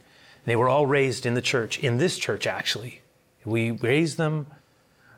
they 0.49 0.57
were 0.57 0.69
all 0.69 0.87
raised 0.87 1.27
in 1.27 1.35
the 1.35 1.43
church 1.43 1.79
in 1.79 1.99
this 1.99 2.19
church 2.19 2.47
actually. 2.47 3.03
We 3.45 3.71
raised 3.71 4.19
them 4.19 4.47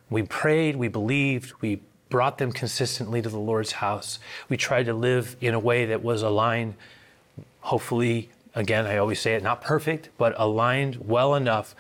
we 0.08 0.22
prayed 0.22 0.76
we 0.76 0.88
believed 0.88 1.52
we 1.60 1.80
brought 2.08 2.38
them 2.38 2.50
consistently 2.50 3.22
to 3.22 3.28
the 3.28 3.38
lord's 3.38 3.72
house. 3.72 4.18
We 4.48 4.56
tried 4.56 4.86
to 4.86 4.94
live 4.94 5.36
in 5.40 5.54
a 5.54 5.60
way 5.60 5.86
that 5.86 6.02
was 6.02 6.22
aligned 6.22 6.74
hopefully, 7.60 8.30
again, 8.54 8.86
I 8.86 8.96
always 8.96 9.20
say 9.20 9.34
it, 9.34 9.42
not 9.42 9.60
perfect, 9.60 10.08
but 10.18 10.34
aligned 10.36 11.08
well 11.08 11.34
enough 11.34 11.74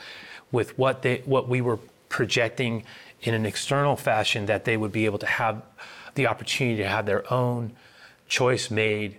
with 0.52 0.78
what 0.78 1.02
they 1.02 1.22
what 1.24 1.48
we 1.48 1.60
were 1.60 1.78
projecting 2.08 2.84
in 3.22 3.34
an 3.34 3.46
external 3.46 3.96
fashion 3.96 4.46
that 4.46 4.64
they 4.64 4.76
would 4.76 4.92
be 4.92 5.04
able 5.04 5.18
to 5.18 5.26
have 5.26 5.62
the 6.14 6.26
opportunity 6.26 6.78
to 6.78 6.88
have 6.88 7.06
their 7.06 7.30
own 7.32 7.72
choice 8.28 8.70
made 8.70 9.18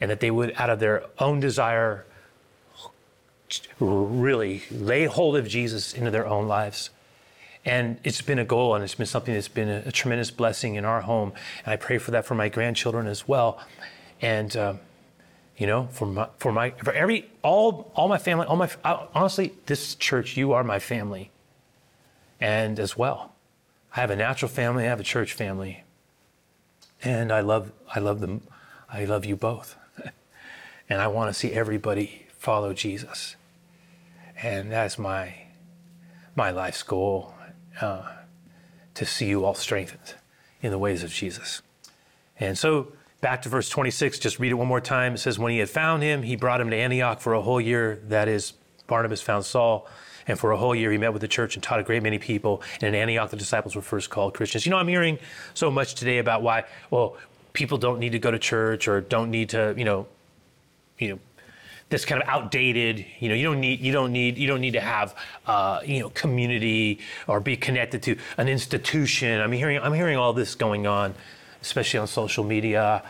and 0.00 0.10
that 0.10 0.20
they 0.20 0.30
would 0.30 0.52
out 0.56 0.70
of 0.70 0.80
their 0.80 1.04
own 1.18 1.40
desire 1.40 2.04
really 3.80 4.62
lay 4.70 5.06
hold 5.06 5.36
of 5.36 5.48
Jesus 5.48 5.92
into 5.92 6.10
their 6.10 6.26
own 6.26 6.46
lives. 6.46 6.90
And 7.64 7.98
it's 8.04 8.22
been 8.22 8.38
a 8.38 8.44
goal 8.44 8.74
and 8.74 8.84
it's 8.84 8.94
been 8.94 9.06
something 9.06 9.34
that's 9.34 9.48
been 9.48 9.68
a, 9.68 9.82
a 9.86 9.92
tremendous 9.92 10.30
blessing 10.30 10.76
in 10.76 10.84
our 10.84 11.02
home. 11.02 11.32
And 11.64 11.72
I 11.72 11.76
pray 11.76 11.98
for 11.98 12.10
that 12.12 12.24
for 12.24 12.34
my 12.34 12.48
grandchildren 12.48 13.06
as 13.06 13.28
well. 13.28 13.60
And 14.22 14.56
uh, 14.56 14.74
you 15.60 15.66
know, 15.66 15.88
for 15.92 16.06
my, 16.06 16.26
for 16.38 16.52
my, 16.52 16.70
for 16.70 16.90
every, 16.94 17.30
all, 17.42 17.92
all 17.94 18.08
my 18.08 18.16
family, 18.16 18.46
all 18.46 18.56
my, 18.56 18.70
honestly, 18.82 19.52
this 19.66 19.94
church, 19.94 20.34
you 20.34 20.52
are 20.52 20.64
my 20.64 20.78
family. 20.78 21.30
And 22.40 22.80
as 22.80 22.96
well, 22.96 23.34
I 23.94 24.00
have 24.00 24.08
a 24.10 24.16
natural 24.16 24.48
family, 24.48 24.84
I 24.84 24.88
have 24.88 25.00
a 25.00 25.04
church 25.04 25.34
family. 25.34 25.84
And 27.04 27.30
I 27.30 27.40
love, 27.40 27.72
I 27.94 27.98
love 27.98 28.20
them, 28.20 28.40
I 28.90 29.04
love 29.04 29.26
you 29.26 29.36
both. 29.36 29.76
and 30.88 30.98
I 30.98 31.08
want 31.08 31.28
to 31.28 31.34
see 31.38 31.52
everybody 31.52 32.26
follow 32.30 32.72
Jesus. 32.72 33.36
And 34.42 34.72
that's 34.72 34.98
my, 34.98 35.34
my 36.34 36.50
life's 36.50 36.82
goal, 36.82 37.34
uh, 37.80 38.10
to 38.94 39.06
see 39.06 39.26
you 39.26 39.44
all 39.44 39.54
strengthened 39.54 40.14
in 40.62 40.70
the 40.70 40.78
ways 40.78 41.02
of 41.02 41.10
Jesus. 41.10 41.62
And 42.38 42.56
so, 42.56 42.92
Back 43.20 43.42
to 43.42 43.50
verse 43.50 43.68
26, 43.68 44.18
just 44.18 44.38
read 44.38 44.50
it 44.50 44.54
one 44.54 44.66
more 44.66 44.80
time. 44.80 45.14
It 45.14 45.18
says, 45.18 45.38
When 45.38 45.52
he 45.52 45.58
had 45.58 45.68
found 45.68 46.02
him, 46.02 46.22
he 46.22 46.36
brought 46.36 46.60
him 46.60 46.70
to 46.70 46.76
Antioch 46.76 47.20
for 47.20 47.34
a 47.34 47.42
whole 47.42 47.60
year. 47.60 48.00
That 48.08 48.28
is, 48.28 48.54
Barnabas 48.86 49.20
found 49.20 49.44
Saul. 49.44 49.86
And 50.26 50.38
for 50.38 50.52
a 50.52 50.56
whole 50.56 50.74
year, 50.74 50.90
he 50.90 50.96
met 50.96 51.12
with 51.12 51.20
the 51.20 51.28
church 51.28 51.54
and 51.54 51.62
taught 51.62 51.80
a 51.80 51.82
great 51.82 52.02
many 52.02 52.18
people. 52.18 52.62
And 52.80 52.82
in 52.84 52.94
Antioch, 52.94 53.30
the 53.30 53.36
disciples 53.36 53.76
were 53.76 53.82
first 53.82 54.08
called 54.08 54.32
Christians. 54.32 54.64
You 54.64 54.70
know, 54.70 54.78
I'm 54.78 54.88
hearing 54.88 55.18
so 55.52 55.70
much 55.70 55.94
today 55.96 56.18
about 56.18 56.42
why, 56.42 56.64
well, 56.90 57.16
people 57.52 57.76
don't 57.76 57.98
need 57.98 58.12
to 58.12 58.18
go 58.18 58.30
to 58.30 58.38
church 58.38 58.88
or 58.88 59.02
don't 59.02 59.30
need 59.30 59.50
to, 59.50 59.74
you 59.76 59.84
know, 59.84 60.06
you 60.98 61.10
know, 61.10 61.18
this 61.90 62.04
kind 62.04 62.22
of 62.22 62.28
outdated 62.28 63.04
you 63.18 63.28
know 63.28 63.34
you 63.34 63.44
don't 63.44 63.60
need 63.60 63.80
you 63.80 63.92
don't 63.92 64.12
need 64.12 64.38
you 64.38 64.46
don't 64.46 64.60
need 64.60 64.72
to 64.72 64.80
have 64.80 65.14
uh, 65.46 65.80
you 65.84 66.00
know 66.00 66.08
community 66.10 67.00
or 67.26 67.40
be 67.40 67.56
connected 67.56 68.02
to 68.02 68.16
an 68.38 68.48
institution 68.48 69.40
i'm 69.40 69.52
hearing 69.52 69.78
i'm 69.80 69.92
hearing 69.92 70.16
all 70.16 70.32
this 70.32 70.54
going 70.54 70.86
on 70.86 71.14
especially 71.62 72.00
on 72.00 72.06
social 72.06 72.44
media. 72.44 73.02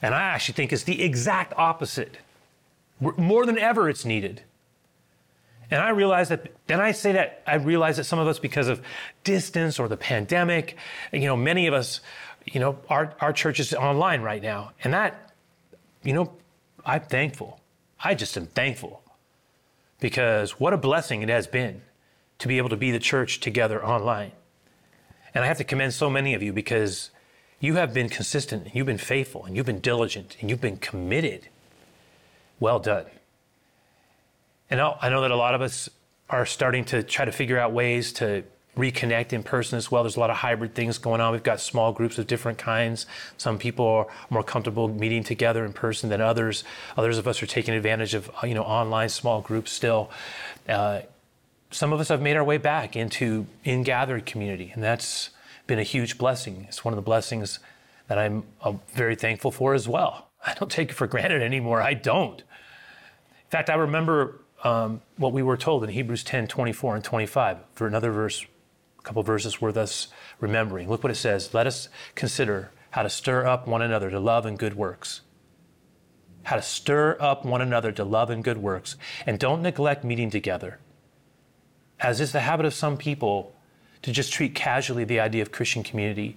And 0.00 0.14
I 0.14 0.22
actually 0.22 0.54
think 0.54 0.72
it's 0.72 0.84
the 0.84 1.02
exact 1.02 1.52
opposite. 1.56 2.16
More 3.00 3.46
than 3.46 3.58
ever, 3.58 3.88
it's 3.88 4.04
needed. 4.04 4.42
And 5.70 5.82
I 5.82 5.90
realize 5.90 6.30
that, 6.30 6.46
and 6.68 6.80
I 6.80 6.92
say 6.92 7.12
that, 7.12 7.42
I 7.46 7.56
realize 7.56 7.98
that 7.98 8.04
some 8.04 8.18
of 8.18 8.26
us, 8.26 8.38
because 8.38 8.68
of 8.68 8.80
distance 9.22 9.78
or 9.78 9.86
the 9.86 9.96
pandemic, 9.96 10.76
you 11.12 11.26
know, 11.26 11.36
many 11.36 11.66
of 11.66 11.74
us, 11.74 12.00
you 12.46 12.60
know, 12.60 12.78
our, 12.88 13.14
our 13.20 13.32
church 13.32 13.60
is 13.60 13.74
online 13.74 14.22
right 14.22 14.42
now. 14.42 14.72
And 14.82 14.94
that, 14.94 15.32
you 16.02 16.14
know, 16.14 16.32
I'm 16.86 17.02
thankful. 17.02 17.57
I 18.02 18.14
just 18.14 18.36
am 18.36 18.46
thankful 18.46 19.02
because 20.00 20.52
what 20.60 20.72
a 20.72 20.76
blessing 20.76 21.22
it 21.22 21.28
has 21.28 21.46
been 21.46 21.82
to 22.38 22.48
be 22.48 22.58
able 22.58 22.68
to 22.68 22.76
be 22.76 22.90
the 22.90 22.98
church 22.98 23.40
together 23.40 23.84
online. 23.84 24.32
And 25.34 25.44
I 25.44 25.48
have 25.48 25.58
to 25.58 25.64
commend 25.64 25.94
so 25.94 26.08
many 26.08 26.34
of 26.34 26.42
you 26.42 26.52
because 26.52 27.10
you 27.60 27.74
have 27.74 27.92
been 27.92 28.08
consistent, 28.08 28.66
and 28.66 28.74
you've 28.74 28.86
been 28.86 28.98
faithful, 28.98 29.44
and 29.44 29.56
you've 29.56 29.66
been 29.66 29.80
diligent, 29.80 30.36
and 30.40 30.48
you've 30.48 30.60
been 30.60 30.76
committed. 30.76 31.48
Well 32.60 32.78
done. 32.78 33.06
And 34.70 34.80
I 34.80 35.08
know 35.08 35.22
that 35.22 35.30
a 35.30 35.36
lot 35.36 35.54
of 35.54 35.62
us 35.62 35.88
are 36.30 36.46
starting 36.46 36.84
to 36.86 37.02
try 37.02 37.24
to 37.24 37.32
figure 37.32 37.58
out 37.58 37.72
ways 37.72 38.12
to 38.14 38.44
reconnect 38.78 39.32
in 39.32 39.42
person 39.42 39.76
as 39.76 39.90
well. 39.90 40.04
There's 40.04 40.16
a 40.16 40.20
lot 40.20 40.30
of 40.30 40.36
hybrid 40.36 40.74
things 40.74 40.96
going 40.96 41.20
on. 41.20 41.32
We've 41.32 41.42
got 41.42 41.60
small 41.60 41.92
groups 41.92 42.16
of 42.16 42.26
different 42.26 42.58
kinds. 42.58 43.06
Some 43.36 43.58
people 43.58 43.86
are 43.86 44.06
more 44.30 44.44
comfortable 44.44 44.88
meeting 44.88 45.24
together 45.24 45.64
in 45.64 45.72
person 45.72 46.08
than 46.08 46.20
others. 46.20 46.64
Others 46.96 47.18
of 47.18 47.26
us 47.26 47.42
are 47.42 47.46
taking 47.46 47.74
advantage 47.74 48.14
of 48.14 48.30
you 48.44 48.54
know 48.54 48.62
online 48.62 49.08
small 49.08 49.40
groups 49.40 49.72
still. 49.72 50.10
Uh, 50.68 51.00
some 51.70 51.92
of 51.92 52.00
us 52.00 52.08
have 52.08 52.22
made 52.22 52.36
our 52.36 52.44
way 52.44 52.56
back 52.56 52.96
into 52.96 53.46
in 53.64 53.82
gathered 53.82 54.24
community, 54.24 54.70
and 54.72 54.82
that's 54.82 55.30
been 55.66 55.78
a 55.78 55.82
huge 55.82 56.16
blessing. 56.16 56.64
It's 56.68 56.84
one 56.84 56.94
of 56.94 56.96
the 56.96 57.02
blessings 57.02 57.58
that 58.06 58.18
I'm 58.18 58.44
uh, 58.62 58.72
very 58.94 59.16
thankful 59.16 59.50
for 59.50 59.74
as 59.74 59.86
well. 59.86 60.28
I 60.46 60.54
don't 60.54 60.70
take 60.70 60.90
it 60.90 60.94
for 60.94 61.06
granted 61.06 61.42
anymore. 61.42 61.82
I 61.82 61.94
don't. 61.94 62.40
In 62.40 63.50
fact, 63.50 63.68
I 63.68 63.74
remember 63.74 64.40
um, 64.64 65.02
what 65.16 65.32
we 65.32 65.42
were 65.42 65.56
told 65.56 65.84
in 65.84 65.90
Hebrews 65.90 66.24
10 66.24 66.46
24 66.48 66.96
and 66.96 67.04
25 67.04 67.58
for 67.74 67.86
another 67.86 68.10
verse, 68.10 68.44
couple 69.08 69.22
verses 69.22 69.58
worth 69.58 69.78
us 69.78 70.08
remembering. 70.38 70.86
Look 70.86 71.02
what 71.02 71.10
it 71.10 71.14
says. 71.14 71.54
Let 71.54 71.66
us 71.66 71.88
consider 72.14 72.70
how 72.90 73.02
to 73.02 73.08
stir 73.08 73.46
up 73.46 73.66
one 73.66 73.80
another 73.80 74.10
to 74.10 74.20
love 74.20 74.44
and 74.44 74.58
good 74.58 74.74
works. 74.74 75.22
How 76.42 76.56
to 76.56 76.62
stir 76.62 77.16
up 77.18 77.42
one 77.42 77.62
another 77.62 77.90
to 77.92 78.04
love 78.04 78.28
and 78.28 78.44
good 78.44 78.58
works. 78.58 78.96
And 79.24 79.38
don't 79.38 79.62
neglect 79.62 80.04
meeting 80.04 80.28
together, 80.28 80.78
as 81.98 82.20
is 82.20 82.32
the 82.32 82.40
habit 82.40 82.66
of 82.66 82.74
some 82.74 82.98
people 82.98 83.54
to 84.02 84.12
just 84.12 84.30
treat 84.30 84.54
casually 84.54 85.04
the 85.04 85.20
idea 85.20 85.40
of 85.40 85.52
Christian 85.52 85.82
community, 85.82 86.36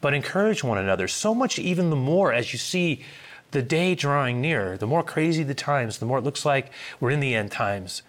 but 0.00 0.14
encourage 0.14 0.62
one 0.62 0.78
another. 0.78 1.08
So 1.08 1.34
much, 1.34 1.58
even 1.58 1.90
the 1.90 1.96
more 1.96 2.32
as 2.32 2.52
you 2.52 2.60
see 2.60 3.04
the 3.50 3.62
day 3.62 3.96
drawing 3.96 4.40
near, 4.40 4.78
the 4.78 4.86
more 4.86 5.02
crazy 5.02 5.42
the 5.42 5.52
times, 5.52 5.98
the 5.98 6.06
more 6.06 6.18
it 6.18 6.24
looks 6.24 6.46
like 6.46 6.70
we're 7.00 7.10
in 7.10 7.18
the 7.18 7.34
end 7.34 7.50
times, 7.50 8.02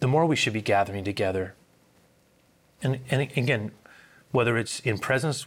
the 0.00 0.08
more 0.08 0.26
we 0.26 0.36
should 0.36 0.52
be 0.52 0.60
gathering 0.60 1.04
together. 1.04 1.54
And, 2.82 3.00
and 3.10 3.22
again, 3.22 3.72
whether 4.30 4.56
it's 4.56 4.80
in 4.80 4.98
presence 4.98 5.46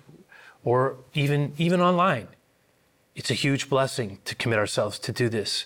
or 0.64 0.98
even 1.14 1.54
even 1.58 1.82
online, 1.82 2.28
it's 3.16 3.32
a 3.32 3.36
huge 3.36 3.70
blessing 3.70 4.20
to 4.26 4.36
commit 4.36 4.60
ourselves 4.60 5.00
to 5.00 5.12
do 5.12 5.30
this. 5.30 5.66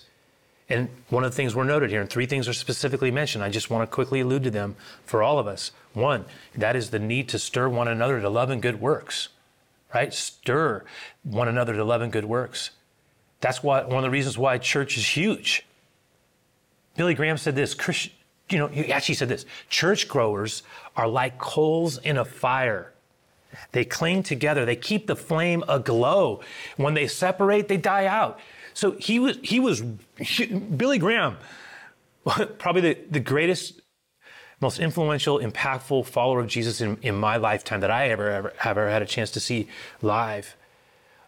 And 0.68 0.88
one 1.10 1.22
of 1.22 1.30
the 1.30 1.36
things 1.36 1.54
we're 1.54 1.64
noted 1.64 1.90
here, 1.90 2.00
and 2.00 2.10
three 2.10 2.26
things 2.26 2.48
are 2.48 2.52
specifically 2.52 3.12
mentioned, 3.12 3.44
I 3.44 3.50
just 3.50 3.70
want 3.70 3.88
to 3.88 3.94
quickly 3.94 4.20
allude 4.20 4.42
to 4.44 4.50
them 4.50 4.74
for 5.04 5.22
all 5.22 5.38
of 5.38 5.46
us. 5.46 5.70
One, 5.92 6.24
that 6.56 6.74
is 6.74 6.90
the 6.90 6.98
need 6.98 7.28
to 7.28 7.38
stir 7.38 7.68
one 7.68 7.86
another 7.86 8.20
to 8.20 8.28
love 8.28 8.50
and 8.50 8.60
good 8.60 8.80
works, 8.80 9.28
right? 9.94 10.12
Stir 10.12 10.82
one 11.22 11.46
another 11.46 11.74
to 11.74 11.84
love 11.84 12.02
and 12.02 12.12
good 12.12 12.24
works. 12.24 12.70
That's 13.40 13.62
why, 13.62 13.84
one 13.84 13.98
of 13.98 14.02
the 14.02 14.10
reasons 14.10 14.36
why 14.36 14.58
church 14.58 14.96
is 14.96 15.16
huge. 15.16 15.64
Billy 16.96 17.14
Graham 17.14 17.36
said 17.36 17.54
this, 17.54 17.76
you 18.50 18.58
know, 18.58 18.68
he 18.68 18.92
actually 18.92 19.16
said 19.16 19.28
this 19.28 19.46
church 19.68 20.08
growers 20.08 20.62
are 20.96 21.08
like 21.08 21.38
coals 21.38 21.98
in 21.98 22.16
a 22.16 22.24
fire. 22.24 22.92
They 23.72 23.84
cling 23.84 24.22
together, 24.22 24.64
they 24.64 24.76
keep 24.76 25.06
the 25.06 25.16
flame 25.16 25.64
aglow. 25.68 26.40
When 26.76 26.94
they 26.94 27.06
separate, 27.06 27.68
they 27.68 27.76
die 27.76 28.06
out. 28.06 28.38
So 28.74 28.92
he 28.92 29.18
was, 29.18 29.38
he 29.42 29.58
was, 29.58 29.82
he, 30.18 30.46
Billy 30.46 30.98
Graham, 30.98 31.38
probably 32.58 32.82
the, 32.82 32.98
the 33.10 33.20
greatest 33.20 33.80
most 34.60 34.78
influential, 34.78 35.38
impactful 35.38 36.06
follower 36.06 36.40
of 36.40 36.46
Jesus 36.46 36.80
in, 36.80 36.98
in 37.02 37.14
my 37.14 37.36
lifetime 37.36 37.80
that 37.80 37.90
I 37.90 38.08
ever, 38.08 38.30
ever 38.30 38.52
ever 38.64 38.90
had 38.90 39.02
a 39.02 39.06
chance 39.06 39.30
to 39.32 39.40
see 39.40 39.68
live. 40.02 40.56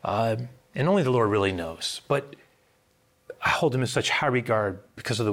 Uh, 0.02 0.36
and 0.74 0.88
only 0.88 1.02
the 1.02 1.10
Lord 1.10 1.30
really 1.30 1.52
knows. 1.52 2.00
But 2.08 2.36
I 3.42 3.50
hold 3.50 3.74
him 3.74 3.80
in 3.82 3.86
such 3.86 4.10
high 4.10 4.28
regard 4.28 4.80
because 4.96 5.20
of 5.20 5.26
the 5.26 5.32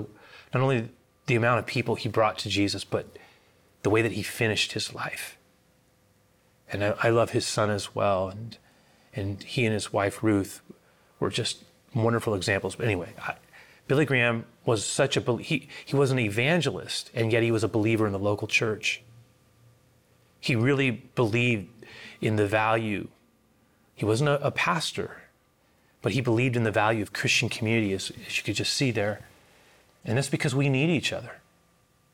not 0.54 0.64
only 0.64 0.90
the 1.28 1.36
amount 1.36 1.60
of 1.60 1.66
people 1.66 1.96
he 1.96 2.10
brought 2.10 2.38
to 2.40 2.50
Jesus, 2.50 2.84
but 2.84 3.18
the 3.84 3.90
way 3.90 4.02
that 4.02 4.14
he 4.14 4.24
finished 4.24 4.74
his 4.74 4.94
life. 4.94 5.38
And 6.72 6.84
I, 6.84 6.96
I 7.04 7.10
love 7.10 7.32
his 7.32 7.46
son 7.46 7.70
as 7.70 7.96
well. 7.96 8.30
And, 8.30 8.58
and 9.14 9.42
he 9.44 9.66
and 9.66 9.74
his 9.74 9.94
wife, 9.94 10.24
Ruth, 10.24 10.62
were 11.20 11.30
just 11.30 11.64
wonderful 11.94 12.36
examples. 12.36 12.76
But 12.76 12.86
anyway, 12.86 13.14
I, 13.20 13.36
Billy 13.88 14.06
Graham 14.06 14.46
was 14.66 14.86
such 14.86 15.16
a 15.16 15.38
he 15.38 15.68
he 15.86 15.96
was 15.96 16.12
an 16.12 16.20
evangelist 16.20 17.12
and 17.14 17.32
yet 17.32 17.44
he 17.44 17.52
was 17.52 17.64
a 17.64 17.68
believer 17.68 18.06
in 18.08 18.14
the 18.14 18.20
local 18.20 18.48
church. 18.48 19.04
He 20.40 20.56
really 20.56 20.92
believed 20.92 21.70
in 22.22 22.36
the 22.36 22.48
value. 22.48 23.08
He 23.94 24.06
wasn't 24.06 24.30
a, 24.30 24.46
a 24.46 24.52
pastor, 24.52 25.24
but 26.02 26.14
he 26.14 26.22
believed 26.22 26.56
in 26.56 26.64
the 26.64 26.72
value 26.72 27.02
of 27.02 27.14
Christian 27.14 27.50
community, 27.50 27.94
as, 27.94 28.12
as 28.28 28.38
you 28.38 28.44
could 28.44 28.56
just 28.56 28.74
see 28.74 28.92
there. 28.92 29.22
And 30.06 30.18
that's 30.18 30.30
because 30.30 30.56
we 30.56 30.70
need 30.70 30.90
each 30.90 31.12
other. 31.12 31.42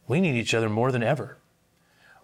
We 0.08 0.22
need 0.22 0.36
each 0.36 0.54
other 0.54 0.70
more 0.70 0.92
than 0.92 1.04
ever. 1.04 1.38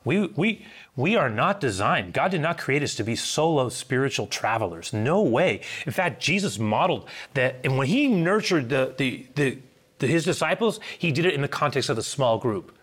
We, 0.06 0.27
we, 0.27 0.65
we 0.95 1.17
are 1.17 1.30
not 1.30 1.60
designed, 1.60 2.13
God 2.13 2.32
did 2.32 2.39
not 2.39 2.58
create 2.58 2.82
us 2.82 2.95
to 2.95 3.03
be 3.03 3.17
solo 3.17 3.67
spiritual 3.67 4.27
travelers. 4.27 4.93
No 4.93 5.21
way. 5.21 5.62
In 5.86 5.91
fact, 5.91 6.21
Jesus 6.21 6.58
modeled 6.58 7.10
that, 7.34 7.58
and 7.65 7.77
when 7.77 7.88
he 7.88 8.08
nurtured 8.08 8.69
the, 8.69 8.93
the, 8.97 9.27
the, 9.36 9.58
the 9.99 10.08
his 10.08 10.23
disciples, 10.23 10.80
he 10.97 11.12
did 11.12 11.25
it 11.25 11.34
in 11.34 11.41
the 11.41 11.49
context 11.49 11.89
of 11.89 11.97
a 11.97 12.03
small 12.03 12.38
group. 12.38 12.73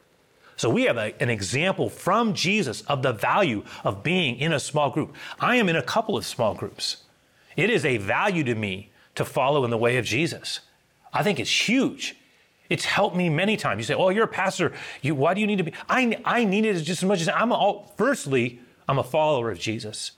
So 0.57 0.69
we 0.69 0.83
have 0.83 0.99
a, 0.99 1.15
an 1.21 1.31
example 1.31 1.89
from 1.89 2.35
Jesus 2.35 2.83
of 2.83 3.03
the 3.03 3.13
value 3.13 3.65
of 3.85 4.03
being 4.03 4.37
in 4.37 4.53
a 4.53 4.61
small 4.61 4.91
group. 4.91 5.15
I 5.41 5.57
am 5.57 5.71
in 5.71 5.77
a 5.77 5.83
couple 5.83 6.19
of 6.19 6.27
small 6.27 6.55
groups. 6.55 7.05
It 7.57 7.71
is 7.71 7.87
a 7.87 7.97
value 7.97 8.45
to 8.45 8.55
me 8.55 8.91
to 9.15 9.25
follow 9.25 9.65
in 9.65 9.71
the 9.71 9.79
way 9.79 9.97
of 9.97 10.05
Jesus. 10.05 10.61
I 11.13 11.23
think 11.23 11.41
it's 11.41 11.69
huge. 11.69 12.17
It's 12.71 12.85
helped 12.85 13.15
me 13.15 13.29
many 13.29 13.57
times. 13.57 13.79
You 13.79 13.85
say, 13.85 13.95
"Oh, 13.95 14.09
you're 14.09 14.25
a 14.25 14.29
pastor. 14.29 14.73
You, 15.03 15.15
why 15.15 15.35
do 15.35 15.41
you 15.41 15.47
need 15.47 15.59
to 15.59 15.65
be?" 15.65 15.73
I, 15.89 16.19
I 16.25 16.45
need 16.45 16.65
it 16.65 16.75
just 16.83 17.03
as 17.03 17.09
much 17.09 17.21
as 17.21 17.29
I'm. 17.29 17.53
All, 17.53 17.93
firstly, 17.97 18.61
I'm 18.89 18.99
a 18.99 19.05
follower 19.05 19.51
of 19.51 19.59
Jesus. 19.59 20.13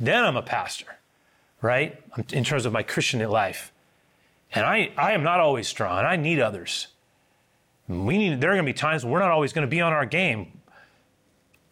Then 0.00 0.24
I'm 0.24 0.36
a 0.36 0.42
pastor, 0.42 0.96
right? 1.60 2.02
In 2.32 2.42
terms 2.44 2.66
of 2.66 2.72
my 2.72 2.82
Christian 2.82 3.20
life, 3.28 3.72
and 4.54 4.64
I, 4.64 4.90
I 4.96 5.12
am 5.12 5.22
not 5.22 5.40
always 5.40 5.68
strong. 5.68 6.04
I 6.04 6.16
need 6.16 6.40
others. 6.40 6.88
We 7.88 8.16
need. 8.16 8.40
There 8.40 8.50
are 8.50 8.54
going 8.54 8.66
to 8.66 8.72
be 8.72 8.76
times 8.76 9.04
we're 9.04 9.20
not 9.20 9.30
always 9.30 9.52
going 9.52 9.66
to 9.66 9.70
be 9.70 9.80
on 9.80 9.92
our 9.92 10.06
game. 10.06 10.52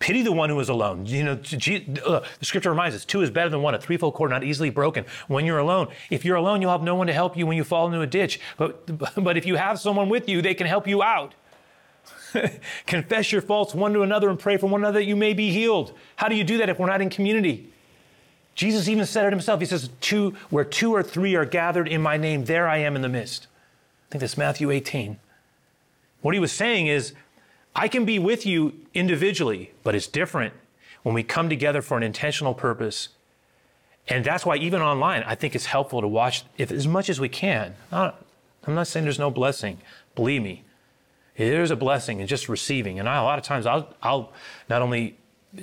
Pity 0.02 0.22
the 0.22 0.32
one 0.32 0.50
who 0.50 0.58
is 0.58 0.68
alone. 0.68 1.06
You 1.06 1.22
know, 1.22 1.34
the 1.36 2.24
scripture 2.40 2.70
reminds 2.70 2.96
us 2.96 3.04
two 3.04 3.22
is 3.22 3.30
better 3.30 3.48
than 3.48 3.62
one, 3.62 3.76
a 3.76 3.80
threefold 3.80 4.14
cord 4.14 4.32
not 4.32 4.42
easily 4.42 4.68
broken. 4.68 5.04
When 5.28 5.46
you're 5.46 5.58
alone, 5.58 5.90
if 6.10 6.24
you're 6.24 6.34
alone, 6.34 6.60
you'll 6.60 6.72
have 6.72 6.82
no 6.82 6.96
one 6.96 7.06
to 7.06 7.12
help 7.12 7.36
you 7.36 7.46
when 7.46 7.56
you 7.56 7.62
fall 7.62 7.86
into 7.86 8.00
a 8.00 8.06
ditch. 8.08 8.40
But, 8.56 8.98
but 9.14 9.36
if 9.36 9.46
you 9.46 9.54
have 9.54 9.78
someone 9.78 10.08
with 10.08 10.28
you, 10.28 10.42
they 10.42 10.54
can 10.54 10.66
help 10.66 10.88
you 10.88 11.04
out. 11.04 11.36
Confess 12.88 13.30
your 13.30 13.42
faults 13.42 13.76
one 13.76 13.92
to 13.92 14.02
another 14.02 14.28
and 14.28 14.40
pray 14.40 14.56
for 14.56 14.66
one 14.66 14.80
another 14.80 14.98
that 14.98 15.04
you 15.04 15.14
may 15.14 15.34
be 15.34 15.52
healed. 15.52 15.92
How 16.16 16.26
do 16.26 16.34
you 16.34 16.42
do 16.42 16.58
that 16.58 16.68
if 16.68 16.80
we're 16.80 16.88
not 16.88 17.00
in 17.00 17.08
community? 17.08 17.70
Jesus 18.56 18.88
even 18.88 19.06
said 19.06 19.24
it 19.26 19.32
himself. 19.32 19.60
He 19.60 19.66
says, 19.66 19.88
two, 20.00 20.34
where 20.50 20.64
two 20.64 20.92
or 20.92 21.04
three 21.04 21.36
are 21.36 21.44
gathered 21.44 21.86
in 21.86 22.02
my 22.02 22.16
name, 22.16 22.46
there 22.46 22.66
I 22.66 22.78
am 22.78 22.96
in 22.96 23.02
the 23.02 23.08
midst. 23.08 23.46
I 24.08 24.10
think 24.10 24.20
that's 24.20 24.36
Matthew 24.36 24.72
18. 24.72 25.20
What 26.22 26.34
he 26.34 26.40
was 26.40 26.50
saying 26.50 26.88
is, 26.88 27.14
I 27.74 27.88
can 27.88 28.04
be 28.04 28.18
with 28.18 28.44
you 28.44 28.74
individually, 28.94 29.72
but 29.82 29.94
it's 29.94 30.06
different 30.06 30.54
when 31.02 31.14
we 31.14 31.22
come 31.22 31.48
together 31.48 31.82
for 31.82 31.96
an 31.96 32.02
intentional 32.02 32.54
purpose. 32.54 33.08
And 34.08 34.24
that's 34.24 34.44
why 34.44 34.56
even 34.56 34.82
online, 34.82 35.22
I 35.26 35.34
think 35.34 35.54
it's 35.54 35.66
helpful 35.66 36.00
to 36.00 36.08
watch 36.08 36.44
if 36.58 36.70
as 36.70 36.86
much 36.86 37.08
as 37.08 37.20
we 37.20 37.28
can. 37.28 37.74
I'm 37.90 38.74
not 38.74 38.86
saying 38.86 39.04
there's 39.04 39.18
no 39.18 39.30
blessing. 39.30 39.78
Believe 40.14 40.42
me, 40.42 40.64
there's 41.36 41.70
a 41.70 41.76
blessing 41.76 42.20
in 42.20 42.26
just 42.26 42.48
receiving. 42.48 42.98
And 42.98 43.08
I, 43.08 43.16
a 43.16 43.24
lot 43.24 43.38
of 43.38 43.44
times 43.44 43.66
I'll, 43.66 43.88
I'll 44.02 44.32
not 44.68 44.82
only 44.82 45.16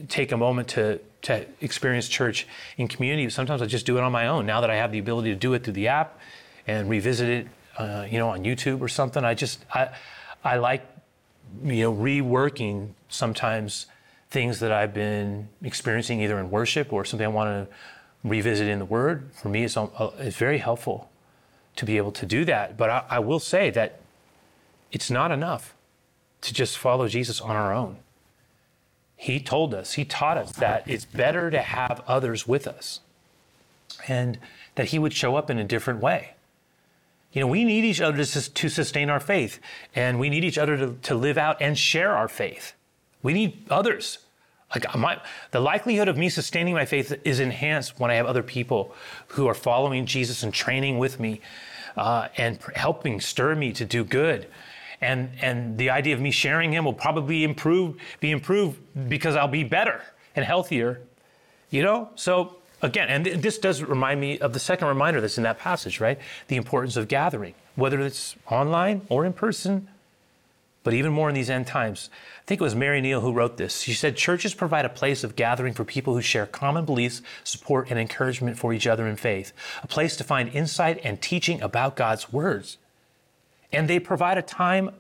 take 0.08 0.32
a 0.32 0.38
moment 0.38 0.70
to, 0.70 1.00
to 1.24 1.46
experience 1.62 2.08
church 2.08 2.48
in 2.78 2.88
community, 2.88 3.26
but 3.26 3.34
sometimes 3.34 3.62
I 3.62 3.66
just 3.66 3.86
do 3.86 3.98
it 3.98 4.02
on 4.02 4.12
my 4.12 4.28
own. 4.28 4.46
Now 4.46 4.62
that 4.62 4.70
I 4.70 4.76
have 4.76 4.92
the 4.92 5.00
ability 5.00 5.30
to 5.30 5.36
do 5.36 5.54
it 5.54 5.64
through 5.64 5.74
the 5.74 5.88
app 5.88 6.20
and 6.68 6.90
revisit 6.90 7.30
it, 7.30 7.48
uh, 7.78 8.06
you 8.10 8.18
know, 8.18 8.30
on 8.30 8.44
YouTube 8.44 8.82
or 8.82 8.88
something, 8.88 9.24
I 9.24 9.34
just, 9.34 9.64
I, 9.74 9.90
I 10.44 10.58
like 10.58 10.86
you 11.64 11.84
know, 11.84 11.94
reworking 11.94 12.90
sometimes 13.10 13.88
things 14.30 14.60
that 14.60 14.72
I've 14.72 14.94
been 14.94 15.50
experiencing 15.64 16.22
either 16.22 16.40
in 16.40 16.52
worship 16.52 16.94
or 16.94 17.04
something 17.04 17.26
I 17.26 17.30
want 17.30 17.70
to 17.70 17.76
revisit 18.24 18.68
in 18.68 18.80
the 18.80 18.86
Word. 18.86 19.30
For 19.34 19.50
me, 19.50 19.64
it's, 19.64 19.76
uh, 19.76 20.12
it's 20.20 20.36
very 20.36 20.60
helpful 20.60 21.10
to 21.76 21.86
be 21.86 21.98
able 21.98 22.12
to 22.12 22.26
do 22.26 22.46
that. 22.46 22.78
But 22.78 22.90
I, 22.90 23.04
I 23.10 23.20
will 23.20 23.40
say 23.40 23.70
that 23.72 24.00
it's 24.92 25.10
not 25.10 25.32
enough 25.32 25.74
to 26.42 26.54
just 26.54 26.78
follow 26.78 27.08
Jesus 27.08 27.42
on 27.42 27.56
our 27.56 27.74
own. 27.74 27.98
He 29.16 29.40
told 29.40 29.74
us, 29.74 29.94
He 29.94 30.06
taught 30.06 30.38
us 30.38 30.54
that 30.54 30.84
it's 30.88 31.06
better 31.06 31.52
to 31.52 31.62
have 31.62 32.02
others 32.08 32.48
with 32.48 32.68
us 32.68 33.02
and 34.08 34.40
that 34.76 34.88
He 34.88 35.00
would 35.00 35.14
show 35.14 35.36
up 35.36 35.50
in 35.50 35.58
a 35.58 35.64
different 35.64 36.02
way. 36.02 36.36
You 37.32 37.42
know, 37.42 37.48
we 37.48 37.64
need 37.64 37.86
each 37.86 38.02
other 38.02 38.18
to, 38.18 38.70
sustain 38.70 39.10
our 39.10 39.20
faith, 39.20 39.60
and 39.96 40.20
we 40.20 40.30
need 40.30 40.44
each 40.44 40.58
other 40.58 40.78
to, 40.78 40.94
to 41.04 41.16
live 41.16 41.38
out 41.38 41.62
and 41.62 41.78
share 41.78 42.16
our 42.16 42.28
faith. 42.28 42.74
We 43.22 43.34
need 43.34 43.68
others. 43.70 44.20
Like 44.74 44.96
my, 44.98 45.20
the 45.52 45.60
likelihood 45.60 46.08
of 46.08 46.18
me 46.18 46.30
sustaining 46.30 46.74
my 46.74 46.86
faith 46.86 47.20
is 47.24 47.40
enhanced 47.40 48.00
when 48.00 48.12
I 48.12 48.16
have 48.16 48.26
other 48.26 48.44
people 48.44 48.94
who 49.30 49.48
are 49.48 49.54
following 49.54 50.06
Jesus 50.06 50.44
and 50.44 50.54
training 50.54 50.98
with 50.98 51.20
me 51.20 51.42
uh, 51.98 52.30
and 52.38 52.60
helping 52.76 53.20
stir 53.20 53.56
me 53.56 53.74
to 53.74 53.86
do 53.86 54.04
good. 54.04 54.48
And, 55.02 55.32
and 55.42 55.78
the 55.78 55.90
idea 55.90 56.14
of 56.14 56.22
me 56.22 56.32
sharing 56.32 56.72
him 56.72 56.86
will 56.86 56.94
probably 56.94 57.44
improve, 57.44 57.96
be 58.20 58.32
improved 58.32 58.80
because 59.08 59.36
I'll 59.36 59.48
be 59.48 59.64
better 59.64 60.02
and 60.36 60.46
healthier. 60.46 61.02
You 61.70 61.84
know? 61.84 62.10
So 62.16 62.59
Again, 62.82 63.10
and 63.10 63.26
this 63.26 63.58
does 63.58 63.84
remind 63.84 64.22
me 64.22 64.40
of 64.40 64.54
the 64.54 64.60
second 64.60 64.88
reminder 64.88 65.20
that's 65.20 65.38
in 65.38 65.44
that 65.44 65.60
passage, 65.60 66.00
right? 66.00 66.18
The 66.48 66.56
importance 66.56 66.96
of 66.96 67.08
gathering, 67.08 67.54
whether 67.76 68.00
it's 68.00 68.36
online 68.48 69.02
or 69.10 69.26
in 69.26 69.34
person, 69.34 69.90
but 70.84 70.94
even 70.94 71.12
more 71.12 71.28
in 71.28 71.36
these 71.36 71.50
end 71.50 71.68
times. 71.68 72.10
I 72.14 72.46
think 72.46 72.62
it 72.62 72.64
was 72.64 72.76
Mary 72.76 73.02
Neal 73.02 73.22
who 73.22 73.34
wrote 73.34 73.58
this. 73.58 73.82
She 73.82 73.94
said, 73.94 74.16
Churches 74.16 74.54
provide 74.54 74.86
a 74.86 74.90
place 74.90 75.24
of 75.24 75.36
gathering 75.36 75.74
for 75.74 75.84
people 75.84 76.14
who 76.14 76.22
share 76.22 76.46
common 76.46 76.86
beliefs, 76.86 77.22
support, 77.44 77.90
and 77.90 78.00
encouragement 78.00 78.58
for 78.58 78.74
each 78.74 78.88
other 78.88 79.06
in 79.06 79.18
faith, 79.18 79.52
a 79.84 79.88
place 79.88 80.16
to 80.18 80.24
find 80.24 80.50
insight 80.50 81.02
and 81.04 81.22
teaching 81.22 81.62
about 81.62 81.98
God's 81.98 82.32
words. 82.32 82.78
And 83.74 83.90
they 83.90 84.00
provide 84.00 84.38
a 84.38 84.42
time 84.42 84.92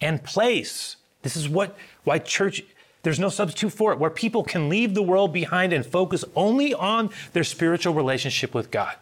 and 0.00 0.24
place. 0.24 0.96
This 1.22 1.36
is 1.36 1.48
what 1.48 1.76
why 2.04 2.18
church 2.18 2.62
there's 3.06 3.20
no 3.20 3.28
substitute 3.28 3.70
for 3.70 3.92
it, 3.92 4.00
where 4.00 4.10
people 4.10 4.42
can 4.42 4.68
leave 4.68 4.94
the 4.94 5.02
world 5.02 5.32
behind 5.32 5.72
and 5.72 5.86
focus 5.86 6.24
only 6.34 6.74
on 6.74 7.08
their 7.34 7.44
spiritual 7.44 7.94
relationship 7.94 8.52
with 8.52 8.72
God. 8.72 8.96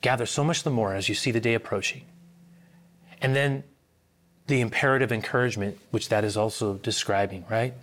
Gather 0.00 0.26
so 0.26 0.44
much 0.44 0.62
the 0.62 0.70
more 0.70 0.94
as 0.94 1.08
you 1.08 1.16
see 1.16 1.32
the 1.32 1.40
day 1.40 1.54
approaching. 1.54 2.02
And 3.20 3.34
then 3.34 3.64
the 4.46 4.60
imperative 4.60 5.10
encouragement, 5.10 5.80
which 5.90 6.08
that 6.10 6.22
is 6.22 6.36
also 6.36 6.74
describing, 6.74 7.44
right? 7.50 7.74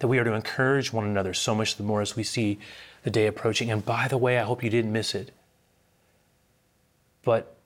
That 0.00 0.08
we 0.08 0.18
are 0.18 0.24
to 0.24 0.34
encourage 0.34 0.92
one 0.92 1.06
another 1.06 1.32
so 1.32 1.54
much 1.54 1.76
the 1.76 1.82
more 1.82 2.02
as 2.02 2.14
we 2.14 2.22
see 2.22 2.58
the 3.04 3.10
day 3.10 3.26
approaching. 3.26 3.70
And 3.70 3.82
by 3.82 4.06
the 4.06 4.18
way, 4.18 4.38
I 4.38 4.42
hope 4.42 4.62
you 4.62 4.68
didn't 4.68 4.92
miss 4.92 5.14
it. 5.14 5.30
But 7.24 7.56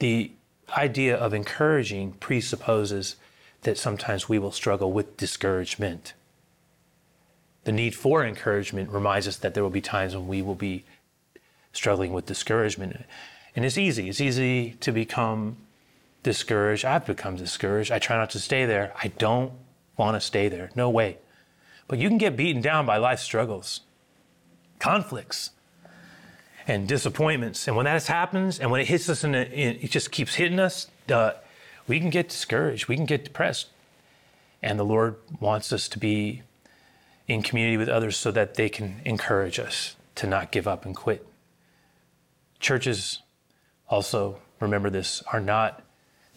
the 0.00 0.32
idea 0.76 1.16
of 1.16 1.32
encouraging 1.32 2.14
presupposes 2.14 3.14
that 3.64 3.78
sometimes 3.78 4.28
we 4.28 4.38
will 4.38 4.52
struggle 4.52 4.92
with 4.92 5.16
discouragement. 5.16 6.14
The 7.64 7.72
need 7.72 7.94
for 7.94 8.24
encouragement 8.24 8.90
reminds 8.90 9.26
us 9.26 9.36
that 9.38 9.54
there 9.54 9.62
will 9.62 9.70
be 9.70 9.80
times 9.80 10.14
when 10.14 10.28
we 10.28 10.42
will 10.42 10.54
be 10.54 10.84
struggling 11.72 12.12
with 12.12 12.26
discouragement. 12.26 13.04
And 13.56 13.64
it's 13.64 13.78
easy. 13.78 14.08
It's 14.08 14.20
easy 14.20 14.76
to 14.80 14.92
become 14.92 15.56
discouraged. 16.22 16.84
I've 16.84 17.06
become 17.06 17.36
discouraged. 17.36 17.90
I 17.90 17.98
try 17.98 18.16
not 18.16 18.30
to 18.30 18.38
stay 18.38 18.66
there. 18.66 18.92
I 19.02 19.08
don't 19.08 19.52
want 19.96 20.16
to 20.16 20.20
stay 20.20 20.48
there. 20.48 20.70
No 20.74 20.90
way. 20.90 21.18
But 21.88 21.98
you 21.98 22.08
can 22.08 22.18
get 22.18 22.36
beaten 22.36 22.62
down 22.62 22.86
by 22.86 22.96
life 22.96 23.20
struggles, 23.20 23.80
conflicts, 24.78 25.50
and 26.66 26.88
disappointments. 26.88 27.68
And 27.68 27.76
when 27.76 27.84
that 27.84 28.06
happens, 28.06 28.58
and 28.58 28.70
when 28.70 28.80
it 28.80 28.88
hits 28.88 29.08
us, 29.08 29.22
and 29.22 29.36
it 29.36 29.90
just 29.90 30.10
keeps 30.10 30.34
hitting 30.34 30.58
us, 30.58 30.88
uh, 31.10 31.32
we 31.86 32.00
can 32.00 32.10
get 32.10 32.28
discouraged, 32.28 32.88
we 32.88 32.96
can 32.96 33.06
get 33.06 33.24
depressed. 33.24 33.68
And 34.62 34.78
the 34.78 34.84
Lord 34.84 35.16
wants 35.40 35.72
us 35.72 35.88
to 35.88 35.98
be 35.98 36.42
in 37.28 37.42
community 37.42 37.76
with 37.76 37.88
others 37.88 38.16
so 38.16 38.30
that 38.30 38.54
they 38.54 38.68
can 38.68 39.00
encourage 39.04 39.58
us 39.58 39.96
to 40.16 40.26
not 40.26 40.50
give 40.50 40.66
up 40.66 40.84
and 40.84 40.96
quit. 40.96 41.26
Churches 42.60 43.20
also, 43.88 44.38
remember 44.60 44.88
this, 44.88 45.22
are 45.32 45.40
not 45.40 45.82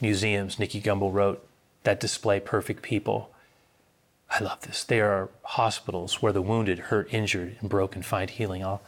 museums, 0.02 0.60
Nicky 0.60 0.82
Gumbel 0.82 1.14
wrote, 1.14 1.48
that 1.84 2.00
display 2.00 2.40
perfect 2.40 2.84
people. 2.84 3.32
I 4.30 4.44
love 4.44 4.62
this. 4.62 4.84
They 4.84 5.00
are 5.00 5.30
hospitals 5.44 6.22
where 6.22 6.34
the 6.34 6.42
wounded, 6.42 6.80
hurt, 6.80 7.14
injured, 7.14 7.56
and 7.62 7.70
broken 7.70 8.02
find 8.02 8.30
healing. 8.30 8.64
I'll, 8.64 8.82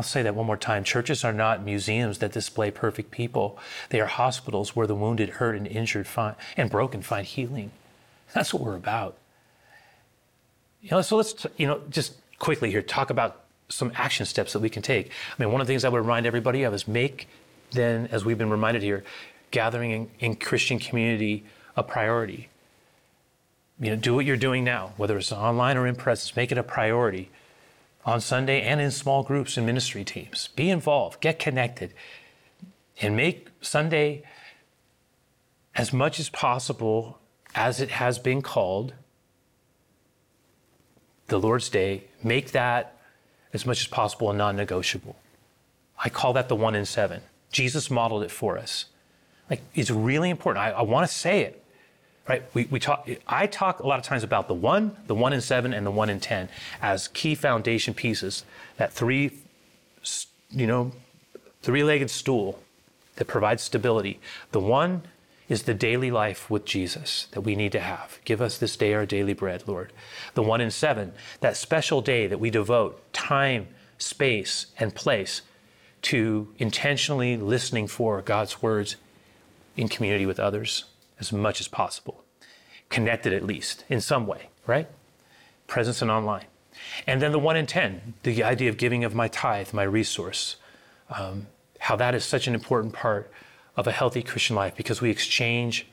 I'll 0.00 0.04
say 0.04 0.22
that 0.22 0.34
one 0.34 0.46
more 0.46 0.56
time. 0.56 0.82
Churches 0.82 1.24
are 1.24 1.32
not 1.32 1.62
museums 1.62 2.20
that 2.20 2.32
display 2.32 2.70
perfect 2.70 3.10
people. 3.10 3.58
They 3.90 4.00
are 4.00 4.06
hospitals 4.06 4.74
where 4.74 4.86
the 4.86 4.94
wounded, 4.94 5.28
hurt, 5.28 5.54
and 5.54 5.66
injured 5.66 6.06
find, 6.06 6.36
and 6.56 6.70
broken 6.70 7.02
find 7.02 7.26
healing. 7.26 7.70
That's 8.32 8.54
what 8.54 8.62
we're 8.62 8.76
about. 8.76 9.18
You 10.80 10.92
know, 10.92 11.02
so 11.02 11.18
let's 11.18 11.46
you 11.58 11.66
know 11.66 11.82
just 11.90 12.14
quickly 12.38 12.70
here 12.70 12.80
talk 12.80 13.10
about 13.10 13.44
some 13.68 13.92
action 13.94 14.24
steps 14.24 14.54
that 14.54 14.60
we 14.60 14.70
can 14.70 14.80
take. 14.80 15.08
I 15.08 15.42
mean, 15.42 15.52
one 15.52 15.60
of 15.60 15.66
the 15.66 15.70
things 15.74 15.84
I 15.84 15.90
would 15.90 15.98
remind 15.98 16.24
everybody 16.24 16.62
of 16.62 16.72
is 16.72 16.88
make 16.88 17.28
then, 17.72 18.08
as 18.10 18.24
we've 18.24 18.38
been 18.38 18.48
reminded 18.48 18.82
here, 18.82 19.04
gathering 19.50 19.90
in, 19.90 20.10
in 20.18 20.36
Christian 20.36 20.78
community 20.78 21.44
a 21.76 21.82
priority. 21.82 22.48
You 23.78 23.90
know, 23.90 23.96
do 23.96 24.14
what 24.14 24.24
you're 24.24 24.38
doing 24.38 24.64
now, 24.64 24.94
whether 24.96 25.18
it's 25.18 25.30
online 25.30 25.76
or 25.76 25.86
in 25.86 25.94
presence, 25.94 26.34
make 26.36 26.50
it 26.50 26.56
a 26.56 26.62
priority 26.62 27.28
on 28.04 28.20
Sunday 28.20 28.62
and 28.62 28.80
in 28.80 28.90
small 28.90 29.22
groups 29.22 29.56
and 29.56 29.66
ministry 29.66 30.04
teams. 30.04 30.48
Be 30.56 30.70
involved, 30.70 31.20
get 31.20 31.38
connected, 31.38 31.92
and 33.00 33.16
make 33.16 33.48
Sunday 33.60 34.22
as 35.74 35.92
much 35.92 36.18
as 36.18 36.28
possible 36.28 37.18
as 37.54 37.80
it 37.80 37.90
has 37.90 38.18
been 38.18 38.42
called 38.42 38.94
the 41.28 41.38
Lord's 41.38 41.68
Day, 41.68 42.04
make 42.22 42.52
that 42.52 42.96
as 43.52 43.64
much 43.64 43.80
as 43.80 43.86
possible 43.86 44.30
a 44.30 44.34
non 44.34 44.56
negotiable. 44.56 45.16
I 46.02 46.08
call 46.08 46.32
that 46.34 46.48
the 46.48 46.56
one 46.56 46.74
in 46.74 46.84
seven. 46.84 47.22
Jesus 47.52 47.90
modeled 47.90 48.22
it 48.22 48.30
for 48.30 48.58
us. 48.58 48.86
Like, 49.48 49.62
it's 49.74 49.90
really 49.90 50.30
important. 50.30 50.64
I, 50.64 50.70
I 50.70 50.82
want 50.82 51.08
to 51.08 51.14
say 51.14 51.40
it, 51.42 51.59
right? 52.28 52.42
We, 52.54 52.66
we 52.66 52.78
talk, 52.78 53.08
I 53.26 53.46
talk 53.46 53.80
a 53.80 53.86
lot 53.86 53.98
of 53.98 54.04
times 54.04 54.22
about 54.22 54.48
the 54.48 54.54
one, 54.54 54.96
the 55.06 55.14
one 55.14 55.32
in 55.32 55.40
seven, 55.40 55.72
and 55.72 55.86
the 55.86 55.90
one 55.90 56.10
in 56.10 56.20
10 56.20 56.48
as 56.80 57.08
key 57.08 57.34
foundation 57.34 57.94
pieces, 57.94 58.44
that 58.76 58.92
three, 58.92 59.32
you 60.50 60.66
know, 60.66 60.92
three 61.62 61.82
legged 61.82 62.10
stool 62.10 62.60
that 63.16 63.26
provides 63.26 63.62
stability. 63.62 64.20
The 64.52 64.60
one 64.60 65.02
is 65.48 65.64
the 65.64 65.74
daily 65.74 66.10
life 66.10 66.48
with 66.48 66.64
Jesus 66.64 67.26
that 67.32 67.40
we 67.40 67.56
need 67.56 67.72
to 67.72 67.80
have. 67.80 68.20
Give 68.24 68.40
us 68.40 68.56
this 68.56 68.76
day 68.76 68.94
our 68.94 69.04
daily 69.04 69.32
bread, 69.32 69.64
Lord. 69.66 69.92
The 70.34 70.42
one 70.42 70.60
in 70.60 70.70
seven, 70.70 71.12
that 71.40 71.56
special 71.56 72.00
day 72.00 72.28
that 72.28 72.38
we 72.38 72.50
devote 72.50 73.12
time, 73.12 73.66
space, 73.98 74.66
and 74.78 74.94
place 74.94 75.42
to 76.02 76.48
intentionally 76.58 77.36
listening 77.36 77.88
for 77.88 78.22
God's 78.22 78.62
words 78.62 78.96
in 79.76 79.88
community 79.88 80.24
with 80.24 80.38
others 80.38 80.84
as 81.20 81.32
much 81.32 81.60
as 81.60 81.68
possible. 81.68 82.24
Connected 82.88 83.32
at 83.32 83.44
least 83.44 83.84
in 83.88 84.00
some 84.00 84.26
way, 84.26 84.48
right? 84.66 84.88
Presence 85.66 86.02
and 86.02 86.10
online. 86.10 86.46
And 87.06 87.20
then 87.20 87.32
the 87.32 87.38
one 87.38 87.56
in 87.56 87.66
10, 87.66 88.14
the 88.22 88.42
idea 88.42 88.68
of 88.68 88.76
giving 88.76 89.04
of 89.04 89.14
my 89.14 89.28
tithe, 89.28 89.72
my 89.72 89.82
resource, 89.82 90.56
um, 91.10 91.46
how 91.78 91.96
that 91.96 92.14
is 92.14 92.24
such 92.24 92.46
an 92.46 92.54
important 92.54 92.94
part 92.94 93.30
of 93.76 93.86
a 93.86 93.92
healthy 93.92 94.22
Christian 94.22 94.56
life 94.56 94.76
because 94.76 95.00
we 95.00 95.10
exchange 95.10 95.86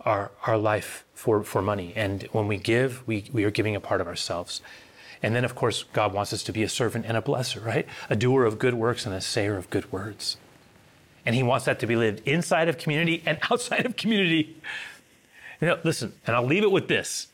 our, 0.00 0.30
our 0.46 0.58
life 0.58 1.04
for, 1.14 1.42
for 1.44 1.62
money. 1.62 1.92
And 1.94 2.24
when 2.32 2.48
we 2.48 2.56
give, 2.56 3.06
we, 3.06 3.24
we 3.32 3.44
are 3.44 3.50
giving 3.50 3.76
a 3.76 3.80
part 3.80 4.00
of 4.00 4.06
ourselves. 4.06 4.60
And 5.22 5.36
then, 5.36 5.44
of 5.44 5.54
course, 5.54 5.84
God 5.92 6.12
wants 6.12 6.32
us 6.32 6.42
to 6.44 6.52
be 6.52 6.62
a 6.62 6.68
servant 6.68 7.06
and 7.06 7.16
a 7.16 7.22
blesser, 7.22 7.64
right? 7.64 7.86
A 8.10 8.16
doer 8.16 8.44
of 8.44 8.58
good 8.58 8.74
works 8.74 9.06
and 9.06 9.14
a 9.14 9.20
sayer 9.20 9.56
of 9.56 9.70
good 9.70 9.90
words. 9.92 10.36
And 11.24 11.34
He 11.34 11.42
wants 11.42 11.64
that 11.66 11.80
to 11.80 11.86
be 11.86 11.96
lived 11.96 12.26
inside 12.26 12.68
of 12.68 12.78
community 12.78 13.22
and 13.26 13.38
outside 13.50 13.86
of 13.86 13.96
community. 13.96 14.56
You 15.60 15.68
know, 15.68 15.78
listen, 15.84 16.12
and 16.26 16.34
I'll 16.34 16.46
leave 16.46 16.64
it 16.64 16.72
with 16.72 16.88
this. 16.88 17.28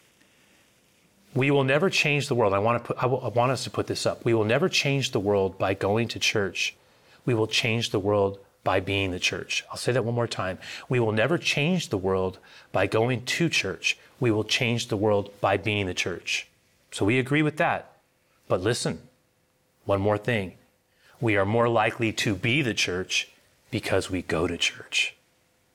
We 1.35 1.51
will 1.51 1.64
never 1.64 1.90
change 1.90 2.29
the 2.29 2.35
world. 2.35 2.53
I 2.53 2.59
want, 2.59 2.83
to 2.83 2.88
put, 2.88 3.03
I, 3.03 3.07
will, 3.07 3.20
I 3.22 3.29
want 3.29 3.53
us 3.53 3.64
to 3.64 3.70
put 3.70 3.87
this 3.87 4.07
up. 4.07 4.24
We 4.24 4.35
will 4.35 4.44
never 4.44 4.68
change 4.68 5.12
the 5.12 5.20
world 5.20 5.59
by 5.59 5.74
going 5.74 6.09
to 6.09 6.18
church. 6.18 6.74
We 7.24 7.35
will 7.35 7.46
change 7.46 7.90
the 7.90 7.98
world 7.98 8.38
by 8.64 8.81
being 8.81 9.12
the 9.12 9.18
church. 9.18 9.64
I'll 9.70 9.77
say 9.77 9.92
that 9.92 10.05
one 10.05 10.14
more 10.14 10.27
time. 10.27 10.59
We 10.88 11.01
will 11.01 11.12
never 11.12 11.38
change 11.38 11.88
the 11.88 11.96
world 11.96 12.38
by 12.72 12.87
going 12.87 13.24
to 13.24 13.48
church. 13.48 13.98
We 14.20 14.31
will 14.31 14.44
change 14.44 14.88
the 14.88 14.96
world 14.96 15.31
by 15.40 15.57
being 15.57 15.87
the 15.87 15.94
church. 15.94 16.48
So 16.90 17.05
we 17.05 17.18
agree 17.18 17.42
with 17.42 17.57
that. 17.59 17.92
But 18.48 18.61
listen, 18.61 19.01
one 19.85 20.01
more 20.01 20.18
thing. 20.18 20.55
We 21.20 21.37
are 21.37 21.46
more 21.46 21.68
likely 21.68 22.12
to 22.12 22.35
be 22.35 22.62
the 22.62 22.74
church 22.74 23.31
because 23.70 24.11
we 24.11 24.22
go 24.22 24.46
to 24.46 24.57
church. 24.57 25.14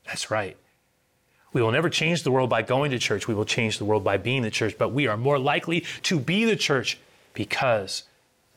That's 0.05 0.31
right. 0.31 0.57
We 1.53 1.61
will 1.61 1.71
never 1.71 1.89
change 1.89 2.23
the 2.23 2.31
world 2.31 2.49
by 2.49 2.63
going 2.63 2.91
to 2.91 2.99
church. 2.99 3.27
We 3.27 3.35
will 3.35 3.45
change 3.45 3.77
the 3.77 3.85
world 3.85 4.03
by 4.03 4.17
being 4.17 4.41
the 4.41 4.49
church, 4.49 4.75
but 4.77 4.89
we 4.89 5.07
are 5.07 5.15
more 5.15 5.37
likely 5.37 5.85
to 6.03 6.19
be 6.19 6.45
the 6.45 6.55
church 6.55 6.97
because 7.33 8.03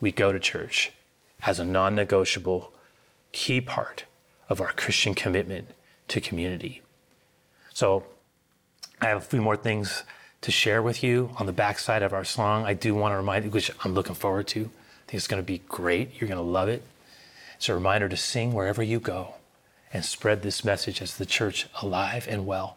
we 0.01 0.11
go 0.11 0.33
to 0.33 0.41
church 0.41 0.93
as 1.45 1.61
a 1.61 1.65
non 1.65 1.95
negotiable 1.95 2.73
key 3.33 3.61
part 3.61 4.05
of 4.49 4.61
our 4.61 4.73
Christian 4.73 5.15
commitment 5.15 5.69
to 6.09 6.21
community. 6.21 6.83
So, 7.75 8.05
I 9.01 9.09
have 9.09 9.19
a 9.19 9.23
few 9.23 9.43
more 9.43 9.57
things 9.57 10.05
to 10.41 10.51
share 10.51 10.81
with 10.81 11.03
you 11.03 11.31
on 11.39 11.45
the 11.45 11.53
backside 11.53 12.03
of 12.03 12.15
our 12.15 12.25
song. 12.25 12.65
I 12.65 12.73
do 12.73 12.95
want 12.95 13.13
to 13.13 13.17
remind 13.17 13.45
you, 13.45 13.51
which 13.51 13.71
I'm 13.85 13.93
looking 13.93 14.15
forward 14.15 14.47
to. 14.49 14.61
I 14.61 15.11
think 15.11 15.19
it's 15.19 15.29
going 15.29 15.43
to 15.43 15.47
be 15.47 15.61
great. 15.69 16.19
You're 16.19 16.29
going 16.29 16.39
to 16.39 16.51
love 16.51 16.69
it. 16.69 16.83
It's 17.67 17.71
a 17.71 17.75
reminder 17.75 18.09
to 18.09 18.17
sing 18.17 18.53
wherever 18.53 18.81
you 18.81 19.01
go 19.01 19.35
and 19.93 20.05
spread 20.05 20.43
this 20.43 20.65
message 20.65 21.03
as 21.03 21.17
the 21.17 21.27
church 21.27 21.67
alive 21.83 22.29
and 22.31 22.47
well. 22.47 22.77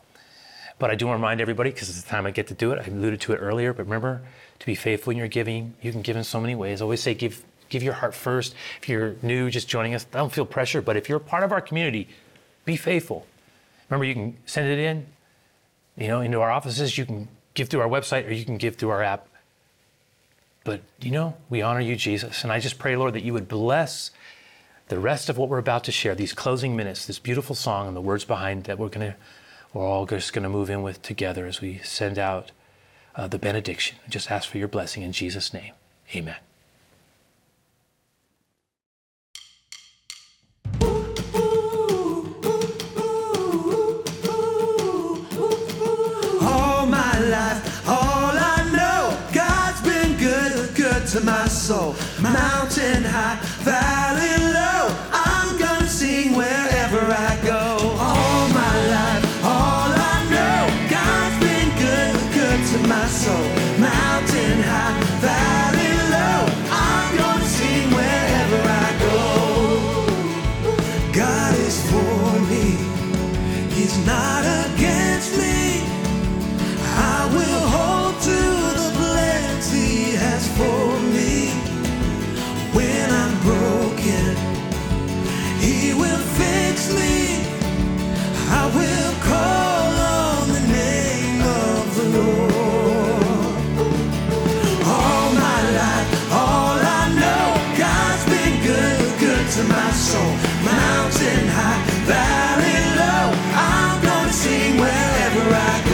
But 0.80 0.90
I 0.90 0.96
do 0.96 1.06
want 1.06 1.18
to 1.18 1.22
remind 1.22 1.42
everybody, 1.42 1.70
because 1.70 1.90
it's 1.90 2.02
the 2.02 2.10
time 2.10 2.26
I 2.26 2.32
get 2.32 2.48
to 2.48 2.56
do 2.56 2.72
it. 2.72 2.80
I 2.80 2.86
alluded 2.90 3.22
to 3.22 3.34
it 3.34 3.38
earlier, 3.38 3.72
but 3.72 3.84
remember 3.84 4.24
to 4.58 4.66
be 4.66 4.74
faithful 4.74 5.12
in 5.12 5.18
your 5.18 5.28
giving. 5.28 5.76
You 5.84 5.92
can 5.92 6.02
give 6.02 6.18
in 6.18 6.24
so 6.24 6.42
many 6.42 6.56
ways. 6.56 6.82
I 6.82 6.86
always 6.86 7.04
say 7.04 7.14
give 7.14 7.46
give 7.70 7.84
your 7.84 7.94
heart 7.94 8.16
first. 8.16 8.56
If 8.82 8.90
you're 8.90 9.14
new, 9.22 9.52
just 9.52 9.68
joining 9.68 9.94
us, 9.94 10.06
don't 10.06 10.34
feel 10.34 10.44
pressure. 10.44 10.82
But 10.82 10.98
if 10.98 11.08
you're 11.08 11.20
part 11.20 11.44
of 11.44 11.52
our 11.52 11.62
community, 11.62 12.08
be 12.66 12.76
faithful. 12.76 13.28
Remember, 13.92 14.06
you 14.06 14.16
can 14.16 14.38
send 14.48 14.70
it 14.70 14.80
in, 14.80 15.06
you 16.00 16.08
know, 16.08 16.22
into 16.22 16.42
our 16.42 16.50
offices. 16.50 16.98
You 16.98 17.06
can 17.06 17.28
give 17.54 17.70
through 17.70 17.82
our 17.82 17.88
website 17.88 18.28
or 18.28 18.32
you 18.32 18.44
can 18.44 18.58
give 18.58 18.78
through 18.78 18.90
our 18.90 19.04
app. 19.04 19.28
But 20.64 20.82
you 21.00 21.12
know, 21.12 21.36
we 21.48 21.62
honor 21.62 21.80
you, 21.80 21.96
Jesus. 21.96 22.42
And 22.42 22.52
I 22.52 22.60
just 22.60 22.80
pray, 22.80 22.96
Lord, 22.96 23.14
that 23.14 23.22
you 23.22 23.34
would 23.34 23.48
bless 23.48 24.10
the 24.90 25.00
rest 25.00 25.30
of 25.30 25.38
what 25.38 25.50
we're 25.50 25.60
about 25.60 25.84
to 25.86 25.92
share, 25.92 26.16
these 26.16 26.34
closing 26.34 26.76
minutes, 26.76 27.06
this 27.06 27.20
beautiful 27.20 27.56
song 27.56 27.88
and 27.88 27.96
the 27.96 28.02
words 28.02 28.26
behind 28.26 28.66
that 28.66 28.78
we're 28.78 28.90
gonna 28.90 29.16
we're 29.72 29.86
all 29.86 30.06
just 30.08 30.34
gonna 30.34 30.50
move 30.50 30.70
in 30.70 30.82
with 30.82 31.02
together 31.02 31.46
as 31.46 31.62
we 31.62 31.78
send 31.84 32.18
out 32.18 32.52
uh, 33.16 33.28
the 33.28 33.40
benediction. 33.40 33.98
Just 34.10 34.32
ask 34.32 34.50
for 34.50 34.58
your 34.58 34.68
blessing 34.68 35.04
in 35.04 35.12
Jesus' 35.12 35.54
name. 35.54 35.74
Amen. 36.16 36.38
to 51.14 51.22
my 51.22 51.48
soul. 51.48 51.96
Mountain 52.22 53.04
high, 53.04 53.40
valley 53.64 54.29
wherever 105.40 105.56
I 105.56 105.89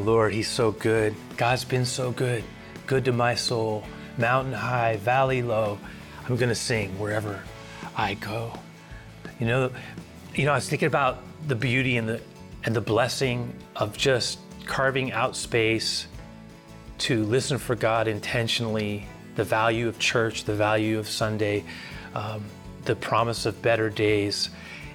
Lord, 0.00 0.32
He's 0.32 0.48
so 0.48 0.72
good. 0.72 1.14
God's 1.36 1.64
been 1.64 1.84
so 1.84 2.10
good. 2.10 2.42
Good 2.86 3.04
to 3.04 3.12
my 3.12 3.34
soul. 3.34 3.84
Mountain 4.18 4.52
high, 4.52 4.96
valley 4.96 5.42
low. 5.42 5.78
I'm 6.28 6.36
going 6.36 6.48
to 6.48 6.54
sing 6.54 6.98
wherever 6.98 7.42
I 7.96 8.14
go. 8.14 8.52
You 9.38 9.46
know, 9.46 9.70
you 10.34 10.44
know, 10.44 10.52
I 10.52 10.56
was 10.56 10.68
thinking 10.68 10.86
about 10.86 11.18
the 11.46 11.54
beauty 11.54 11.96
and 11.96 12.08
the 12.08 12.20
and 12.64 12.76
the 12.76 12.80
blessing 12.80 13.54
of 13.76 13.96
just 13.96 14.38
carving 14.66 15.12
out 15.12 15.34
space 15.34 16.06
to 16.98 17.24
listen 17.24 17.58
for 17.58 17.74
God 17.74 18.06
intentionally, 18.06 19.06
the 19.36 19.44
value 19.44 19.88
of 19.88 19.98
church, 19.98 20.44
the 20.44 20.54
value 20.54 20.98
of 20.98 21.08
Sunday, 21.08 21.64
um, 22.14 22.44
the 22.84 22.94
promise 22.94 23.46
of 23.46 23.60
better 23.62 23.88
days, 23.88 24.50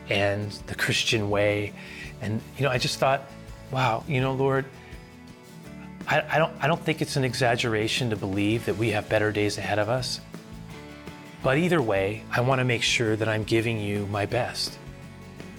and 0.10 0.52
the 0.68 0.76
Christian 0.76 1.30
way. 1.30 1.74
And 2.22 2.42
you 2.58 2.64
know, 2.64 2.70
I 2.70 2.78
just 2.78 3.00
thought, 3.00 3.30
wow, 3.72 4.04
you 4.08 4.22
know, 4.22 4.34
Lord, 4.34 4.66
I, 6.08 6.24
I 6.30 6.38
don't 6.38 6.54
I 6.62 6.68
don't 6.68 6.82
think 6.82 7.02
it's 7.02 7.16
an 7.16 7.24
exaggeration 7.24 8.10
to 8.12 8.16
believe 8.16 8.66
that 8.66 8.78
we 8.78 8.92
have 8.92 9.10
better 9.10 9.32
days 9.32 9.58
ahead 9.58 9.80
of 9.80 9.90
us. 9.90 10.20
But 11.44 11.58
either 11.58 11.82
way, 11.82 12.24
I 12.32 12.42
want 12.42 12.60
to 12.60 12.66
make 12.66 12.82
sure 12.82 13.16
that 13.16 13.28
I'm 13.28 13.44
giving 13.44 13.80
you 13.80 14.08
my 14.08 14.26
best. 14.26 14.78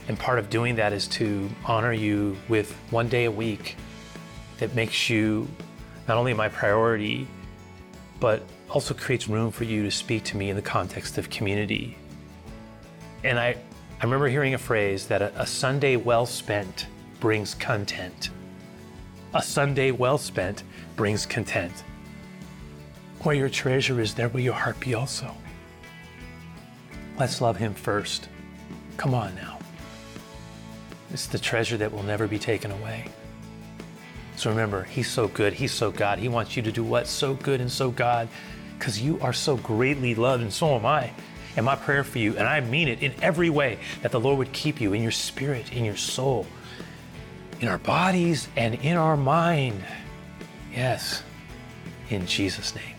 And 0.08 0.18
part 0.18 0.38
of 0.38 0.50
doing 0.50 0.76
that 0.76 0.92
is 0.92 1.06
to 1.08 1.48
honor 1.64 1.92
you 1.92 2.36
with 2.48 2.72
one 2.90 3.08
day 3.08 3.24
a 3.24 3.30
week 3.30 3.76
that 4.58 4.74
makes 4.74 5.10
you 5.10 5.48
not 6.08 6.16
only 6.16 6.32
my 6.34 6.48
priority, 6.48 7.26
but 8.20 8.42
also 8.70 8.94
creates 8.94 9.28
room 9.28 9.50
for 9.50 9.64
you 9.64 9.82
to 9.82 9.90
speak 9.90 10.24
to 10.24 10.36
me 10.36 10.50
in 10.50 10.56
the 10.56 10.62
context 10.62 11.18
of 11.18 11.28
community. 11.30 11.96
And 13.24 13.38
I, 13.38 13.56
I 14.00 14.04
remember 14.04 14.28
hearing 14.28 14.54
a 14.54 14.58
phrase 14.58 15.06
that 15.08 15.22
a, 15.22 15.40
a 15.40 15.46
Sunday 15.46 15.96
well 15.96 16.26
spent 16.26 16.86
brings 17.20 17.54
content. 17.54 18.30
A 19.36 19.42
Sunday 19.42 19.90
well 19.90 20.16
spent 20.16 20.62
brings 20.96 21.26
content. 21.26 21.84
Where 23.20 23.34
your 23.34 23.50
treasure 23.50 24.00
is, 24.00 24.14
there 24.14 24.30
will 24.30 24.40
your 24.40 24.54
heart 24.54 24.80
be 24.80 24.94
also. 24.94 25.30
Let's 27.18 27.42
love 27.42 27.58
Him 27.58 27.74
first. 27.74 28.30
Come 28.96 29.12
on 29.12 29.34
now. 29.34 29.58
It's 31.12 31.26
the 31.26 31.38
treasure 31.38 31.76
that 31.76 31.92
will 31.92 32.02
never 32.02 32.26
be 32.26 32.38
taken 32.38 32.70
away. 32.70 33.08
So 34.36 34.48
remember, 34.48 34.84
He's 34.84 35.10
so 35.10 35.28
good, 35.28 35.52
He's 35.52 35.72
so 35.72 35.90
God. 35.90 36.18
He 36.18 36.28
wants 36.28 36.56
you 36.56 36.62
to 36.62 36.72
do 36.72 36.82
what? 36.82 37.06
So 37.06 37.34
good 37.34 37.60
and 37.60 37.70
so 37.70 37.90
God, 37.90 38.28
because 38.78 39.02
you 39.02 39.20
are 39.20 39.34
so 39.34 39.58
greatly 39.58 40.14
loved, 40.14 40.44
and 40.44 40.52
so 40.52 40.74
am 40.76 40.86
I. 40.86 41.12
And 41.58 41.66
my 41.66 41.76
prayer 41.76 42.04
for 42.04 42.20
you, 42.20 42.38
and 42.38 42.48
I 42.48 42.60
mean 42.60 42.88
it 42.88 43.02
in 43.02 43.12
every 43.20 43.50
way, 43.50 43.80
that 44.00 44.12
the 44.12 44.20
Lord 44.20 44.38
would 44.38 44.54
keep 44.54 44.80
you 44.80 44.94
in 44.94 45.02
your 45.02 45.12
spirit, 45.12 45.74
in 45.74 45.84
your 45.84 45.96
soul, 45.96 46.46
in 47.60 47.68
our 47.68 47.78
bodies, 47.78 48.48
and 48.56 48.74
in 48.76 48.96
our 48.96 49.16
mind. 49.16 49.82
Yes, 50.72 51.22
in 52.10 52.26
Jesus' 52.26 52.74
name. 52.74 52.95